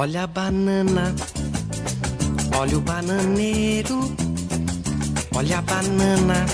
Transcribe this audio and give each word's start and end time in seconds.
Olha 0.00 0.22
a 0.22 0.26
banana, 0.28 1.12
olha 2.56 2.78
o 2.78 2.80
bananeiro. 2.80 3.98
Olha 5.34 5.58
a 5.58 5.62
banana, 5.62 6.46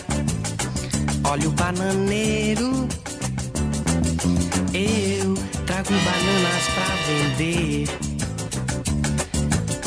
olha 1.25 1.47
o 1.47 1.53
bananeiro. 1.53 2.89
Eu 4.73 5.35
trago 5.67 5.91
bananas 5.91 6.65
pra 6.73 6.89
vender. 7.07 7.87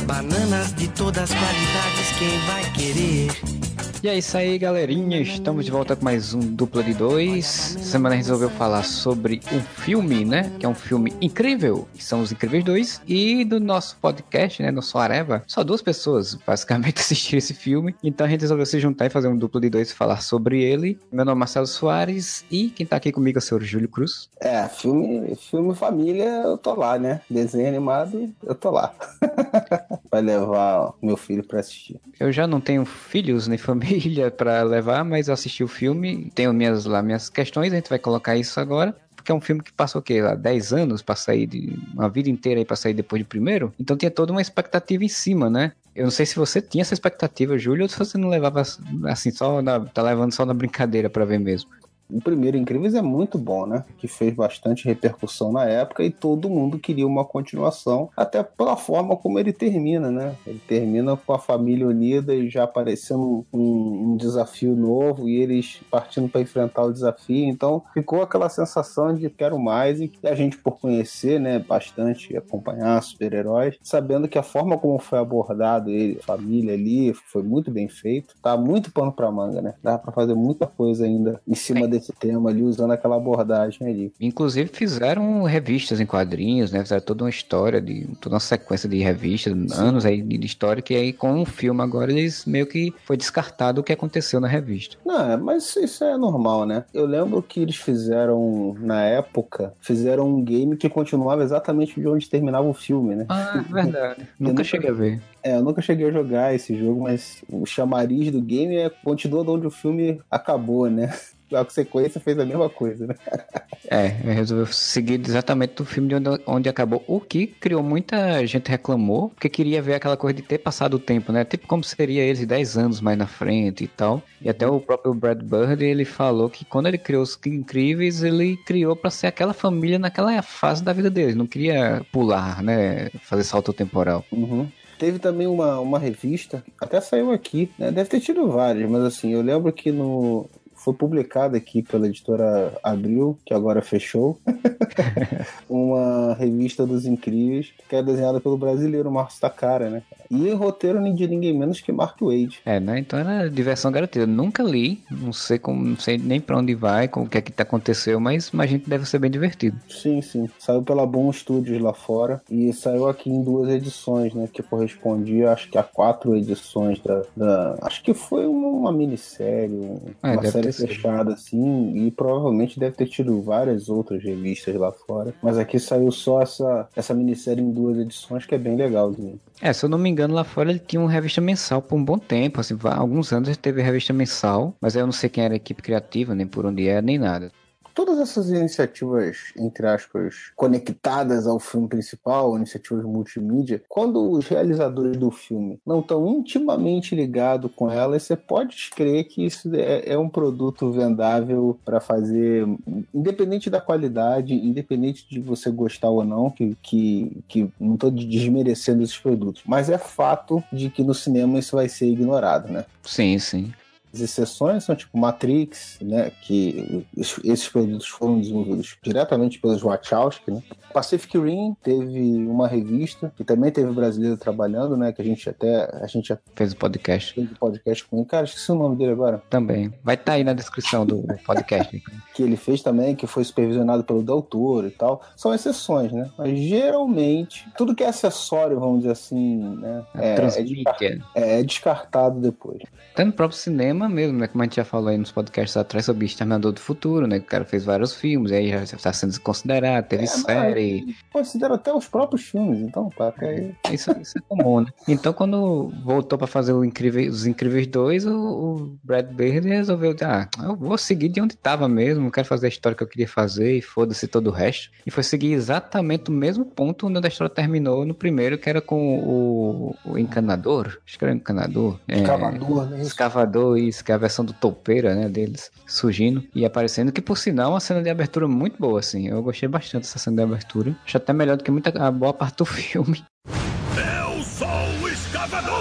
Bananas 0.06 0.76
de 0.76 0.88
todas 0.90 1.24
as 1.24 1.32
qualidades, 1.32 2.12
quem 2.20 2.38
vai 2.46 2.64
querer? 2.74 3.67
E 4.08 4.10
é 4.10 4.18
isso 4.18 4.38
aí, 4.38 4.58
galerinha. 4.58 5.20
Estamos 5.20 5.66
de 5.66 5.72
volta 5.72 5.94
com 5.94 6.06
mais 6.06 6.34
um 6.34 6.40
Dupla 6.40 6.82
de 6.82 6.94
Dois. 6.94 7.46
Semana 7.46 8.16
resolveu 8.16 8.50
falar 8.50 8.84
sobre 8.84 9.42
um 9.52 9.60
filme, 9.60 10.24
né? 10.24 10.50
Que 10.58 10.66
é 10.66 10.70
um 10.70 10.74
filme 10.74 11.14
incrível, 11.20 11.86
que 11.94 12.02
são 12.02 12.22
Os 12.22 12.32
Incríveis 12.32 12.64
Dois. 12.64 13.02
E 13.06 13.44
do 13.44 13.60
nosso 13.60 13.98
podcast, 13.98 14.64
né? 14.64 14.72
Nosso 14.72 14.98
Areva, 14.98 15.44
só 15.46 15.62
duas 15.62 15.82
pessoas 15.82 16.36
basicamente 16.36 17.00
assistiram 17.04 17.38
esse 17.38 17.54
filme. 17.54 17.94
Então 18.02 18.26
a 18.26 18.30
gente 18.30 18.40
resolveu 18.40 18.66
se 18.66 18.80
juntar 18.80 19.08
e 19.08 19.10
fazer 19.10 19.28
um 19.28 19.38
Dupla 19.38 19.60
de 19.60 19.70
Dois 19.70 19.92
e 19.92 19.94
falar 19.94 20.22
sobre 20.22 20.64
ele. 20.64 20.98
Meu 21.12 21.26
nome 21.26 21.40
é 21.40 21.40
Marcelo 21.40 21.68
Soares 21.68 22.46
e 22.50 22.70
quem 22.70 22.86
tá 22.86 22.96
aqui 22.96 23.12
comigo 23.12 23.38
é 23.38 23.42
o 23.42 23.42
senhor 23.42 23.62
Júlio 23.62 23.90
Cruz. 23.90 24.30
É, 24.40 24.70
filme, 24.70 25.36
filme 25.36 25.76
família, 25.76 26.44
eu 26.46 26.58
tô 26.58 26.76
lá, 26.76 26.98
né? 26.98 27.20
Desenho 27.30 27.68
animado, 27.68 28.34
eu 28.42 28.56
tô 28.56 28.72
lá. 28.72 28.96
Vai 30.10 30.22
levar 30.22 30.94
meu 31.02 31.18
filho 31.18 31.44
pra 31.44 31.60
assistir. 31.60 32.00
Eu 32.20 32.32
já 32.32 32.48
não 32.48 32.60
tenho 32.60 32.86
filhos 32.86 33.48
nem 33.48 33.58
família 33.60 34.32
para 34.32 34.64
levar, 34.64 35.04
mas 35.04 35.28
eu 35.28 35.34
assisti 35.34 35.64
o 35.64 35.68
filme, 35.68 36.32
tenho 36.34 36.54
minhas 36.54 36.86
lá 36.86 37.02
minhas 37.02 37.30
questões, 37.30 37.72
a 37.72 37.76
gente 37.76 37.90
vai 37.90 38.00
colocar 38.00 38.36
isso 38.36 38.60
agora. 38.60 38.96
Porque 39.16 39.32
é 39.32 39.36
um 39.36 39.42
filme 39.42 39.62
que 39.62 39.74
passou 39.74 40.00
o 40.00 40.04
quê? 40.04 40.22
Lá, 40.22 40.36
10 40.36 40.72
anos 40.72 41.02
para 41.02 41.16
sair 41.16 41.46
de. 41.46 41.78
Uma 41.94 42.08
vida 42.08 42.30
inteira 42.30 42.62
aí 42.62 42.66
pra 42.66 42.78
sair 42.78 42.94
depois 42.94 43.22
do 43.22 43.28
primeiro. 43.28 43.74
Então 43.78 43.98
tinha 43.98 44.10
toda 44.10 44.32
uma 44.32 44.42
expectativa 44.42 45.04
em 45.04 45.10
cima, 45.10 45.50
né? 45.50 45.74
Eu 45.94 46.06
não 46.06 46.12
sei 46.12 46.26
se 46.26 46.36
você 46.36 46.62
tinha 46.62 46.82
essa 46.82 46.94
expectativa, 46.94 47.58
Júlio, 47.58 47.84
ou 47.84 47.90
se 47.90 47.98
você 47.98 48.18
não 48.18 48.30
levava 48.30 48.62
assim, 49.06 49.32
só 49.32 49.62
na, 49.62 49.80
tá 49.82 50.02
levando 50.02 50.32
só 50.32 50.46
na 50.46 50.54
brincadeira 50.54 51.10
para 51.10 51.26
ver 51.26 51.40
mesmo. 51.40 51.70
O 52.10 52.22
primeiro 52.22 52.58
Incríveis 52.58 52.94
é 52.94 53.02
muito 53.02 53.38
bom, 53.38 53.66
né? 53.66 53.84
Que 53.98 54.08
fez 54.08 54.34
bastante 54.34 54.86
repercussão 54.86 55.52
na 55.52 55.66
época 55.66 56.04
e 56.04 56.10
todo 56.10 56.50
mundo 56.50 56.80
queria 56.80 57.06
uma 57.06 57.26
continuação, 57.26 58.10
até 58.16 58.42
pela 58.42 58.78
forma 58.78 59.18
como 59.18 59.38
ele 59.40 59.52
termina, 59.52 60.10
né? 60.10 60.36
Ele 60.46 60.62
termina 60.66 61.18
com 61.18 61.34
a 61.34 61.40
família 61.40 61.88
unida 61.88 62.34
e 62.34 62.50
já 62.50 62.64
aparecendo 62.64 63.46
um, 63.52 64.14
um 64.14 64.18
desafio 64.18 64.76
novo 64.76 65.28
e 65.28 65.42
eles 65.42 65.82
partindo 65.92 66.30
para 66.30 66.42
enfrentar 66.42 66.84
o 66.84 66.94
desafio. 66.94 67.46
Então 67.46 67.84
ficou 67.94 68.22
aquela 68.22 68.48
sensação 68.48 69.14
de 69.14 69.30
quero 69.30 69.60
mais 69.60 70.00
e 70.00 70.12
a 70.24 70.34
gente, 70.34 70.58
por 70.58 70.80
conhecer, 70.80 71.40
né, 71.40 71.60
bastante, 71.60 72.36
acompanhar 72.38 73.02
super-heróis, 73.04 73.78
sabendo 73.84 74.28
que 74.28 74.38
a 74.38 74.44
forma 74.44 74.78
como 74.78 74.98
foi 74.98 75.20
abordado 75.20 75.90
ele, 75.90 76.20
a 76.22 76.26
família 76.26 76.74
ali, 76.74 77.14
foi 77.14 77.44
muito 77.44 77.70
bem 77.70 77.90
feito. 77.90 78.36
Tá 78.42 78.56
muito 78.56 78.92
pano 78.92 79.12
para 79.12 79.30
manga, 79.30 79.62
né? 79.62 79.74
Dá 79.84 79.98
para 79.98 80.12
fazer 80.12 80.36
muita 80.36 80.66
coisa 80.66 81.06
ainda 81.06 81.42
em 81.46 81.56
cima 81.56 81.88
dele 81.88 81.97
desse 81.98 82.14
tema 82.14 82.50
ali, 82.50 82.64
usando 82.64 82.92
aquela 82.92 83.16
abordagem 83.16 83.88
ali. 83.88 84.14
Inclusive 84.20 84.70
fizeram 84.74 85.44
revistas 85.44 86.00
em 86.00 86.06
quadrinhos, 86.06 86.72
né? 86.72 86.82
Fizeram 86.82 87.04
toda 87.04 87.24
uma 87.24 87.30
história, 87.30 87.82
de 87.82 88.08
toda 88.22 88.36
uma 88.36 88.40
sequência 88.40 88.88
de 88.88 88.98
revistas, 89.00 89.54
Sim. 89.54 89.82
anos 89.82 90.06
aí 90.06 90.22
de 90.22 90.46
história, 90.46 90.82
que 90.82 90.96
aí 90.96 91.14
com 91.14 91.42
o 91.42 91.46
filme 91.46 91.82
agora 91.82 92.12
eles 92.12 92.46
meio 92.46 92.66
que 92.66 92.94
foi 93.06 93.18
descartado 93.18 93.82
o 93.82 93.84
que 93.84 93.94
aconteceu 93.94 94.40
na 94.40 94.48
revista. 94.48 94.98
Não, 95.06 95.32
é, 95.32 95.38
mas 95.38 95.76
isso 95.76 96.04
é 96.04 96.18
normal, 96.18 96.66
né? 96.66 96.86
Eu 96.94 97.06
lembro 97.06 97.42
que 97.42 97.62
eles 97.62 97.78
fizeram, 97.78 98.76
na 98.80 99.04
época, 99.04 99.74
fizeram 99.82 100.28
um 100.28 100.44
game 100.44 100.76
que 100.78 100.90
continuava 100.90 101.44
exatamente 101.44 102.00
de 102.00 102.08
onde 102.08 102.30
terminava 102.30 102.68
o 102.68 102.74
filme, 102.74 103.16
né? 103.16 103.26
Ah, 103.30 103.64
verdade. 103.70 104.28
nunca, 104.40 104.52
nunca 104.54 104.64
cheguei 104.64 104.90
a 104.90 104.94
ver. 104.94 105.22
É, 105.44 105.56
eu 105.56 105.64
nunca 105.64 105.82
cheguei 105.82 106.08
a 106.08 106.12
jogar 106.12 106.54
esse 106.54 106.78
jogo, 106.78 107.04
mas 107.04 107.44
o 107.50 107.66
chamariz 107.66 108.32
do 108.32 108.42
game 108.42 108.76
é 108.76 108.90
continua 108.90 109.44
de 109.44 109.50
onde 109.50 109.68
o 109.68 109.72
filme 109.72 110.20
acabou, 110.30 110.90
né? 110.90 111.14
A 111.54 111.66
sequência 111.70 112.20
fez 112.20 112.38
a 112.40 112.46
mesma 112.46 112.70
coisa, 112.70 113.08
né? 113.08 113.16
É, 113.90 114.08
resolveu 114.08 114.66
seguir 114.66 115.22
exatamente 115.26 115.76
do 115.76 115.86
filme 115.86 116.10
de 116.10 116.16
onde, 116.16 116.42
onde, 116.46 116.68
acabou. 116.68 117.02
O 117.08 117.22
que 117.22 117.48
criou 117.48 117.82
muita 117.82 118.46
gente 118.46 118.70
reclamou, 118.70 119.30
porque 119.30 119.48
queria 119.48 119.82
ver 119.82 119.94
aquela 119.94 120.18
coisa 120.18 120.36
de 120.36 120.42
ter 120.42 120.58
passado 120.58 120.96
o 120.96 121.00
tempo, 121.00 121.32
né? 121.32 121.46
Tipo 121.46 121.68
como 121.68 121.86
seria 121.86 122.22
eles 122.22 122.46
10 122.46 122.78
anos 122.78 123.00
mais 123.00 123.18
na 123.18 123.28
frente 123.28 123.86
e 123.86 123.88
tal. 123.88 124.22
E 124.42 124.50
até 124.50 124.68
o 124.68 124.82
próprio 124.82 125.14
Brad 125.14 125.42
Bird, 125.42 125.86
ele 125.86 126.04
falou 126.04 126.50
que 126.50 126.66
quando 126.66 126.88
ele 126.88 126.98
criou 126.98 127.24
os 127.24 127.40
Incríveis, 127.46 128.24
ele 128.24 128.58
criou 128.58 128.94
para 128.94 129.10
ser 129.10 129.28
aquela 129.28 129.54
família 129.54 129.98
naquela 129.98 130.42
fase 130.42 130.84
da 130.84 130.92
vida 130.92 131.10
deles. 131.10 131.36
Não 131.36 131.48
queria 131.48 132.06
pular, 132.12 132.62
né? 132.62 133.10
Fazer 133.22 133.44
salto 133.44 133.72
temporal. 133.72 134.26
Uhum. 134.32 134.68
Teve 134.98 135.20
também 135.20 135.46
uma, 135.46 135.80
uma 135.80 136.00
revista, 136.00 136.64
até 136.82 137.00
saiu 137.00 137.32
aqui, 137.32 137.70
né? 137.78 137.92
Deve 137.92 138.10
ter 138.10 138.20
tido 138.20 138.50
várias, 138.50 138.90
mas 138.90 139.04
assim, 139.04 139.32
eu 139.32 139.42
lembro 139.42 139.72
que 139.72 139.92
no, 139.92 140.50
foi 140.88 140.94
publicada 140.94 141.58
aqui 141.58 141.84
pela 141.84 142.08
editora 142.08 142.74
Abril, 142.82 143.38
que 143.46 143.54
agora 143.54 143.82
fechou, 143.82 144.40
uma 145.70 146.34
revista 146.36 146.86
dos 146.86 147.06
incríveis, 147.06 147.74
que 147.90 147.96
é 147.96 148.02
desenhada 148.02 148.40
pelo 148.40 148.58
brasileiro 148.58 149.12
Marcos 149.12 149.38
Takara, 149.38 149.90
né? 149.90 150.04
E 150.30 150.50
roteiro 150.52 150.98
de 151.14 151.28
ninguém 151.28 151.58
menos 151.58 151.80
que 151.82 151.92
Mark 151.92 152.18
Wade. 152.22 152.60
É, 152.66 152.80
né? 152.80 153.00
Então 153.00 153.20
era 153.20 153.50
diversão 153.50 153.92
garantida. 153.92 154.26
nunca 154.26 154.62
li, 154.64 155.02
não 155.10 155.32
sei 155.32 155.58
como, 155.58 155.84
não 155.84 155.98
sei 155.98 156.18
nem 156.18 156.40
para 156.40 156.58
onde 156.58 156.76
vai, 156.76 157.08
com 157.08 157.24
o 157.24 157.30
que 157.30 157.38
é 157.38 157.42
que 157.42 157.52
tá 157.52 157.64
aconteceu, 157.64 158.20
mas 158.20 158.50
imagino 158.50 158.82
que 158.82 158.90
deve 158.90 159.06
ser 159.06 159.20
bem 159.20 159.32
divertido. 159.32 159.78
Sim, 159.90 160.22
sim. 160.22 160.50
Saiu 160.60 160.84
pela 160.84 161.06
Boom 161.06 161.32
Studios 161.32 161.82
lá 161.82 161.94
fora 161.94 162.42
e 162.50 162.72
saiu 162.74 163.08
aqui 163.08 163.30
em 163.30 163.42
duas 163.42 163.70
edições, 163.70 164.34
né? 164.34 164.50
Que 164.52 164.64
correspondia, 164.64 165.52
acho 165.52 165.70
que 165.70 165.78
a 165.78 165.84
quatro 165.84 166.36
edições 166.36 167.00
da. 167.00 167.24
da 167.36 167.78
acho 167.82 168.04
que 168.04 168.14
foi 168.14 168.46
uma, 168.46 168.68
uma 168.68 168.92
minissérie, 168.92 169.98
é, 170.24 170.32
uma 170.32 170.46
série 170.46 170.72
fechada, 170.78 171.34
assim, 171.34 172.06
e 172.06 172.12
provavelmente 172.12 172.80
deve 172.80 172.96
ter 172.96 173.08
tido 173.08 173.42
várias 173.42 173.90
outras 173.90 174.24
revistas 174.24 174.76
lá 174.76 174.92
fora. 174.92 175.34
Mas 175.42 175.58
aqui 175.58 175.80
saiu 175.80 176.12
só 176.12 176.42
essa, 176.42 176.88
essa 176.96 177.14
minissérie 177.14 177.64
em 177.64 177.72
duas 177.72 177.98
edições, 177.98 178.46
que 178.46 178.56
é 178.56 178.58
bem 178.58 178.76
legal. 178.76 179.16
É, 179.62 179.74
se 179.74 179.86
eu 179.86 179.90
não 179.90 179.98
me 179.98 180.10
engano, 180.10 180.34
lá 180.34 180.44
fora 180.44 180.70
ele 180.70 180.80
tinha 180.80 181.00
uma 181.00 181.12
revista 181.12 181.42
mensal 181.42 181.82
por 181.82 181.96
um 181.96 182.04
bom 182.04 182.18
tempo, 182.18 182.60
assim, 182.60 182.78
alguns 182.84 183.32
anos 183.32 183.50
ele 183.50 183.58
teve 183.58 183.82
revista 183.82 184.14
mensal, 184.14 184.74
mas 184.80 184.96
eu 184.96 185.06
não 185.06 185.14
sei 185.14 185.30
quem 185.30 185.44
era 185.44 185.54
a 185.54 185.58
equipe 185.58 185.82
criativa, 185.82 186.36
nem 186.36 186.48
por 186.48 186.66
onde 186.66 186.88
era, 186.88 187.02
nem 187.02 187.18
nada 187.18 187.52
todas 187.98 188.20
essas 188.20 188.52
iniciativas, 188.52 189.38
entre 189.58 189.88
aspas, 189.88 190.52
conectadas 190.56 191.48
ao 191.48 191.60
filme 191.60 191.88
principal, 191.88 192.56
iniciativas 192.56 193.04
multimídia, 193.04 193.82
quando 193.90 194.30
os 194.30 194.48
realizadores 194.48 195.18
do 195.18 195.32
filme 195.32 195.80
não 195.84 196.02
estão 196.02 196.28
intimamente 196.28 197.16
ligados 197.16 197.72
com 197.76 197.90
elas, 197.90 198.22
você 198.22 198.36
pode 198.36 198.92
crer 198.96 199.24
que 199.24 199.44
isso 199.44 199.74
é, 199.74 200.14
é 200.14 200.16
um 200.16 200.30
produto 200.30 200.92
vendável 200.92 201.80
para 201.84 202.00
fazer, 202.00 202.68
independente 203.12 203.68
da 203.68 203.82
qualidade, 203.82 204.54
independente 204.54 205.28
de 205.28 205.40
você 205.40 205.72
gostar 205.72 206.12
ou 206.12 206.24
não, 206.24 206.52
que, 206.52 206.78
que, 206.84 207.44
que 207.48 207.72
não 207.80 207.96
estou 207.96 208.12
desmerecendo 208.12 209.02
esses 209.02 209.18
produtos, 209.18 209.64
mas 209.66 209.90
é 209.90 209.98
fato 209.98 210.64
de 210.72 210.92
que 210.92 211.04
no 211.04 211.16
cinema 211.16 211.58
isso 211.58 211.76
vai 211.76 211.90
ser 211.90 212.06
ignorado, 212.06 212.72
né? 212.72 212.86
Sim, 213.04 213.40
sim. 213.40 213.74
As 214.14 214.22
exceções 214.22 214.84
são 214.84 214.96
tipo 214.96 215.18
Matrix, 215.18 215.98
né, 216.02 216.32
que 216.42 217.06
esses 217.44 217.68
produtos 217.68 218.08
foram 218.08 218.40
desenvolvidos 218.40 218.98
diretamente 219.04 219.60
pelos 219.60 219.82
Wachowski, 219.82 220.52
né? 220.52 220.64
Pacific 220.94 221.38
Rim 221.38 221.76
teve 221.84 222.48
uma 222.48 222.68
revista 222.68 223.32
que 223.36 223.44
também 223.44 223.72
teve 223.72 223.92
brasileiro 223.92 224.38
trabalhando, 224.38 224.98
né, 224.98 225.12
que 225.12 225.22
a 225.22 225.26
gente 225.26 225.50
até 225.50 225.90
a 226.02 226.08
gente 226.08 226.36
fez 226.56 226.74
o 226.74 226.78
podcast. 226.78 227.34
Fez 227.34 227.52
o 227.52 227.56
podcast 227.56 228.06
com 228.06 228.18
ele. 228.18 228.26
Cara, 228.26 228.46
esqueci 228.46 228.72
o 228.72 228.76
nome 228.76 228.96
dele 228.96 229.12
agora. 229.12 229.42
Também. 229.50 229.94
Vai 230.04 230.16
estar 230.16 230.26
tá 230.26 230.34
aí 230.34 230.44
na 230.44 230.54
descrição 230.54 231.06
do 231.06 231.24
podcast. 231.46 232.02
que 232.34 232.44
ele 232.44 232.56
fez 232.56 232.82
também, 232.82 233.16
que 233.16 233.28
foi 233.28 233.44
supervisionado 233.44 234.04
pelo 234.04 234.24
Del 234.24 234.42
Toro 234.42 234.88
e 234.88 234.92
tal. 234.92 235.22
São 235.36 235.54
exceções, 235.54 236.12
né? 236.12 236.30
Mas 236.38 236.58
geralmente 236.58 237.68
tudo 237.78 237.96
que 237.96 238.04
é 238.04 238.08
acessório, 238.08 238.80
vamos 238.80 239.00
dizer 239.00 239.12
assim, 239.12 239.58
né, 239.78 240.06
é, 240.16 240.36
é, 240.36 241.20
é, 241.36 241.60
é 241.60 241.64
descartado 241.64 242.40
depois. 242.40 242.82
Até 243.14 243.24
no 243.24 243.34
próprio 243.34 243.58
cinema 243.58 243.97
cinema 243.98 244.08
mesmo, 244.08 244.38
né? 244.38 244.48
Como 244.48 244.62
a 244.62 244.66
gente 244.66 244.76
já 244.76 244.86
falou 244.86 245.10
aí 245.10 245.18
nos 245.18 245.32
podcasts 245.32 245.76
atrás 245.76 246.06
sobre 246.06 246.26
Exterminador 246.26 246.72
do 246.72 246.80
Futuro, 246.80 247.28
né? 247.28 247.38
O 247.38 247.44
cara 247.44 247.66
fez 247.66 247.84
vários 247.84 248.14
filmes, 248.14 248.52
aí 248.52 248.70
já 248.70 248.84
está 248.84 249.12
sendo 249.12 249.40
considerado, 249.42 250.08
teve 250.08 250.24
é, 250.24 250.28
série. 250.28 251.16
Considera 251.34 251.76
até 251.76 251.94
os 251.94 252.08
próprios 252.08 252.44
filmes, 252.44 252.80
então, 252.80 253.10
pá, 253.10 253.34
é... 253.42 253.72
Isso, 253.92 254.12
isso 254.22 254.38
é 254.38 254.42
comum, 254.48 254.82
né? 254.82 254.88
Então, 255.08 255.34
quando 255.34 255.92
voltou 256.04 256.38
para 256.38 256.48
fazer 256.48 256.74
o 256.74 256.84
Incrível, 256.84 257.30
os 257.30 257.46
Incríveis 257.46 257.88
2, 257.88 258.26
o, 258.28 258.32
o 258.32 258.98
Brad 259.04 259.28
Bird 259.28 259.68
resolveu, 259.68 260.16
ah, 260.22 260.48
eu 260.64 260.76
vou 260.76 260.98
seguir 260.98 261.30
de 261.30 261.42
onde 261.42 261.54
estava 261.54 261.88
mesmo, 261.88 262.32
quero 262.32 262.48
fazer 262.48 262.68
a 262.68 262.70
história 262.70 262.96
que 262.96 263.04
eu 263.04 263.08
queria 263.08 263.28
fazer 263.28 263.78
e 263.78 263.82
foda-se 263.82 264.28
todo 264.28 264.48
o 264.48 264.52
resto. 264.52 264.92
E 265.06 265.12
foi 265.12 265.24
seguir 265.24 265.54
exatamente 265.54 266.30
o 266.30 266.34
mesmo 266.34 266.66
ponto 266.66 267.08
onde 267.08 267.26
a 267.26 267.28
história 267.28 267.54
terminou 267.54 268.06
no 268.06 268.14
primeiro, 268.14 268.58
que 268.58 268.70
era 268.70 268.82
com 268.82 269.20
o, 269.20 269.96
o 270.06 270.18
encanador, 270.18 271.00
acho 271.06 271.18
que 271.18 271.26
era 271.26 271.34
o 271.34 271.36
encanador. 271.38 272.00
Escavador, 272.08 272.86
é, 272.86 272.90
né? 272.90 273.02
Escavador, 273.02 273.78
Isso, 273.88 274.04
que 274.04 274.12
é 274.12 274.16
a 274.16 274.18
versão 274.18 274.44
do 274.44 274.54
topeira, 274.54 275.16
né, 275.16 275.30
deles, 275.30 275.72
surgindo 275.86 276.44
e 276.54 276.66
aparecendo, 276.66 277.12
que 277.12 277.22
por 277.22 277.38
sinal 277.38 277.72
é 277.72 277.74
uma 277.76 277.80
cena 277.80 278.02
de 278.04 278.10
abertura 278.10 278.48
muito 278.48 278.78
boa, 278.80 279.00
assim. 279.00 279.28
Eu 279.28 279.42
gostei 279.42 279.70
bastante 279.70 280.04
dessa 280.04 280.20
cena 280.20 280.38
de 280.38 280.44
abertura. 280.44 280.96
Acho 281.06 281.18
até 281.18 281.32
melhor 281.34 281.58
do 281.58 281.64
que 281.64 281.72
muita 281.72 281.90
a 282.06 282.12
boa 282.12 282.34
parte 282.34 282.58
do 282.58 282.66
filme. 282.68 283.24
Eu 283.48 284.44
sou 284.44 284.68
o 285.02 285.08
escavador! 285.10 285.78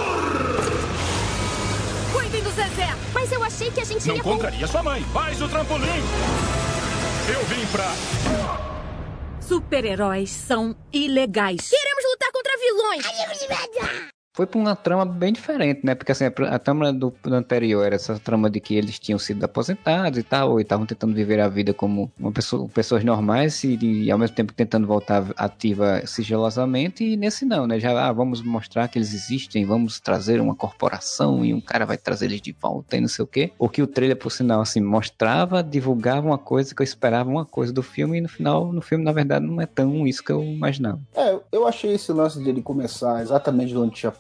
Cuidem 2.13 2.43
do 2.43 2.51
Zezé! 2.51 2.95
Mas 3.13 3.33
eu 3.33 3.43
achei 3.43 3.71
que 3.71 3.81
a 3.81 3.85
gente 3.85 4.07
Não 4.07 4.17
ia... 4.17 4.23
contraria 4.23 4.67
sua 4.67 4.83
mãe. 4.83 5.03
Faz 5.13 5.41
o 5.43 5.49
trampolim. 5.49 5.87
Eu 7.33 7.45
vim 7.47 7.67
pra... 7.73 7.93
Super-heróis 9.41 10.31
são 10.31 10.77
ilegais. 10.93 11.69
Queremos 11.71 12.05
lutar 12.11 12.33
contra 12.33 12.53
vilões. 12.59 14.16
Foi 14.37 14.45
pra 14.45 14.61
uma 14.61 14.77
trama 14.77 15.07
bem 15.07 15.33
diferente, 15.33 15.81
né? 15.83 15.95
Porque 15.95 16.13
assim, 16.13 16.27
a, 16.27 16.59
trama 16.59 16.93
do, 16.93 17.11
do 17.23 17.35
anterior 17.35 17.87
era 17.87 17.95
essa 17.95 18.19
trama 18.19 18.51
de 18.51 18.61
que 18.61 18.75
eles 18.77 18.99
tinham 18.99 19.19
sido 19.19 19.43
aposentados 19.43 20.19
e 20.19 20.23
tal, 20.23 20.61
e 20.61 20.63
estavam 20.63 20.85
tentando 20.85 21.15
viver 21.15 21.41
a 21.41 21.49
vida 21.49 21.73
como 21.73 22.13
uma 22.21 22.31
pessoa, 22.31 22.69
pessoas 22.69 23.03
normais 23.03 23.65
e, 23.65 23.79
e 23.81 24.11
ao 24.11 24.19
mesmo 24.19 24.37
tempo 24.37 24.53
tentando 24.53 24.87
voltar 24.87 25.25
ativa 25.39 26.03
sigilosamente. 26.05 27.03
E 27.03 27.17
nesse 27.17 27.47
não, 27.47 27.67
né? 27.67 27.81
Já 27.81 27.99
ah, 27.99 28.13
vamos 28.13 28.43
mostrar 28.43 28.89
que 28.89 28.99
eles 28.99 29.15
existem, 29.15 29.65
vamos 29.65 30.01
trazer 30.01 30.39
uma 30.39 30.55
corporação 30.55 31.43
e 31.43 31.55
um 31.55 31.61
cara 31.61 31.87
vai 31.87 31.97
trazer 31.97 32.27
eles 32.27 32.43
de 32.43 32.53
volta 32.53 32.99
e 32.99 33.01
não 33.01 33.09
sei 33.09 33.25
o 33.25 33.27
quê. 33.27 33.53
O 33.59 33.71
que 33.71 33.81
o 33.81 33.87
trailer, 33.87 34.19
por 34.19 34.31
sinal, 34.31 34.61
assim, 34.61 34.83
mostrava, 34.83 35.63
divulgava 35.63 36.27
uma 36.27 36.37
coisa 36.37 36.75
que 36.75 36.83
eu 36.83 36.85
esperava 36.85 37.31
uma 37.31 37.47
coisa 37.47 37.73
do 37.73 37.83
filme, 37.83 38.19
e 38.19 38.21
no 38.21 38.29
final, 38.29 38.71
no 38.71 38.83
filme, 38.83 39.03
na 39.03 39.13
verdade, 39.13 39.47
não 39.47 39.63
é 39.63 39.67
tão 39.67 40.07
isso 40.07 40.23
que 40.23 40.31
eu 40.31 40.43
imaginava. 40.43 41.01
É, 41.15 41.39
eu 41.51 41.67
achei 41.67 41.95
esse 41.95 42.13
lance 42.13 42.39
dele 42.45 42.61
começar 42.61 43.23
exatamente 43.23 43.71
de 43.71 43.79
onde 43.79 43.95
tinha 43.95 44.13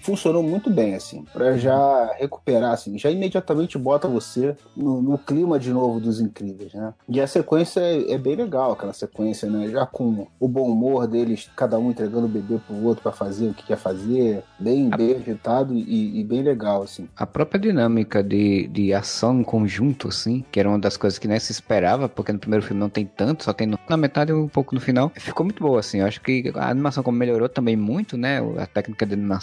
funcionou 0.00 0.42
muito 0.42 0.70
bem, 0.70 0.94
assim, 0.94 1.24
Pra 1.32 1.56
já 1.56 2.12
recuperar, 2.18 2.72
assim, 2.72 2.98
já 2.98 3.10
imediatamente 3.10 3.78
bota 3.78 4.08
você 4.08 4.56
no, 4.76 5.00
no 5.02 5.18
clima 5.18 5.58
de 5.58 5.72
novo 5.72 6.00
dos 6.00 6.20
Incríveis, 6.20 6.72
né? 6.74 6.92
E 7.08 7.20
a 7.20 7.26
sequência 7.26 7.80
é, 7.80 8.12
é 8.12 8.18
bem 8.18 8.36
legal, 8.36 8.72
aquela 8.72 8.92
sequência, 8.92 9.48
né? 9.48 9.68
Já 9.68 9.86
com 9.86 10.26
o 10.38 10.48
bom 10.48 10.70
humor 10.70 11.06
deles, 11.06 11.48
cada 11.56 11.78
um 11.78 11.90
entregando 11.90 12.26
o 12.26 12.28
bebê 12.28 12.58
pro 12.66 12.76
outro 12.84 13.02
pra 13.02 13.12
fazer 13.12 13.48
o 13.48 13.54
que 13.54 13.64
quer 13.64 13.76
fazer, 13.76 14.42
bem, 14.58 14.88
bem 14.90 15.16
agitado 15.16 15.74
e, 15.74 16.20
e 16.20 16.24
bem 16.24 16.42
legal, 16.42 16.82
assim. 16.82 17.08
A 17.16 17.26
própria 17.26 17.60
dinâmica 17.60 18.22
de, 18.22 18.66
de 18.68 18.92
ação 18.92 19.40
em 19.40 19.44
conjunto, 19.44 20.08
assim, 20.08 20.44
que 20.50 20.58
era 20.60 20.68
uma 20.68 20.78
das 20.78 20.96
coisas 20.96 21.18
que 21.18 21.28
nem 21.28 21.38
se 21.38 21.52
esperava, 21.52 22.08
porque 22.08 22.32
no 22.32 22.38
primeiro 22.38 22.64
filme 22.64 22.80
não 22.80 22.88
tem 22.90 23.04
tanto, 23.06 23.44
só 23.44 23.52
tem 23.52 23.66
no- 23.66 23.78
na 23.88 23.96
metade 23.96 24.32
um 24.32 24.48
pouco 24.48 24.74
no 24.74 24.80
final, 24.80 25.10
ficou 25.16 25.44
muito 25.44 25.62
boa, 25.62 25.80
assim. 25.80 25.98
Eu 26.00 26.06
acho 26.06 26.20
que 26.20 26.52
a 26.54 26.70
animação, 26.70 27.02
como 27.02 27.16
melhorou 27.18 27.48
também 27.48 27.76
muito, 27.76 28.16
né? 28.16 28.38
A 28.58 28.66
técnica 28.66 29.04
de 29.06 29.14
animação 29.14 29.39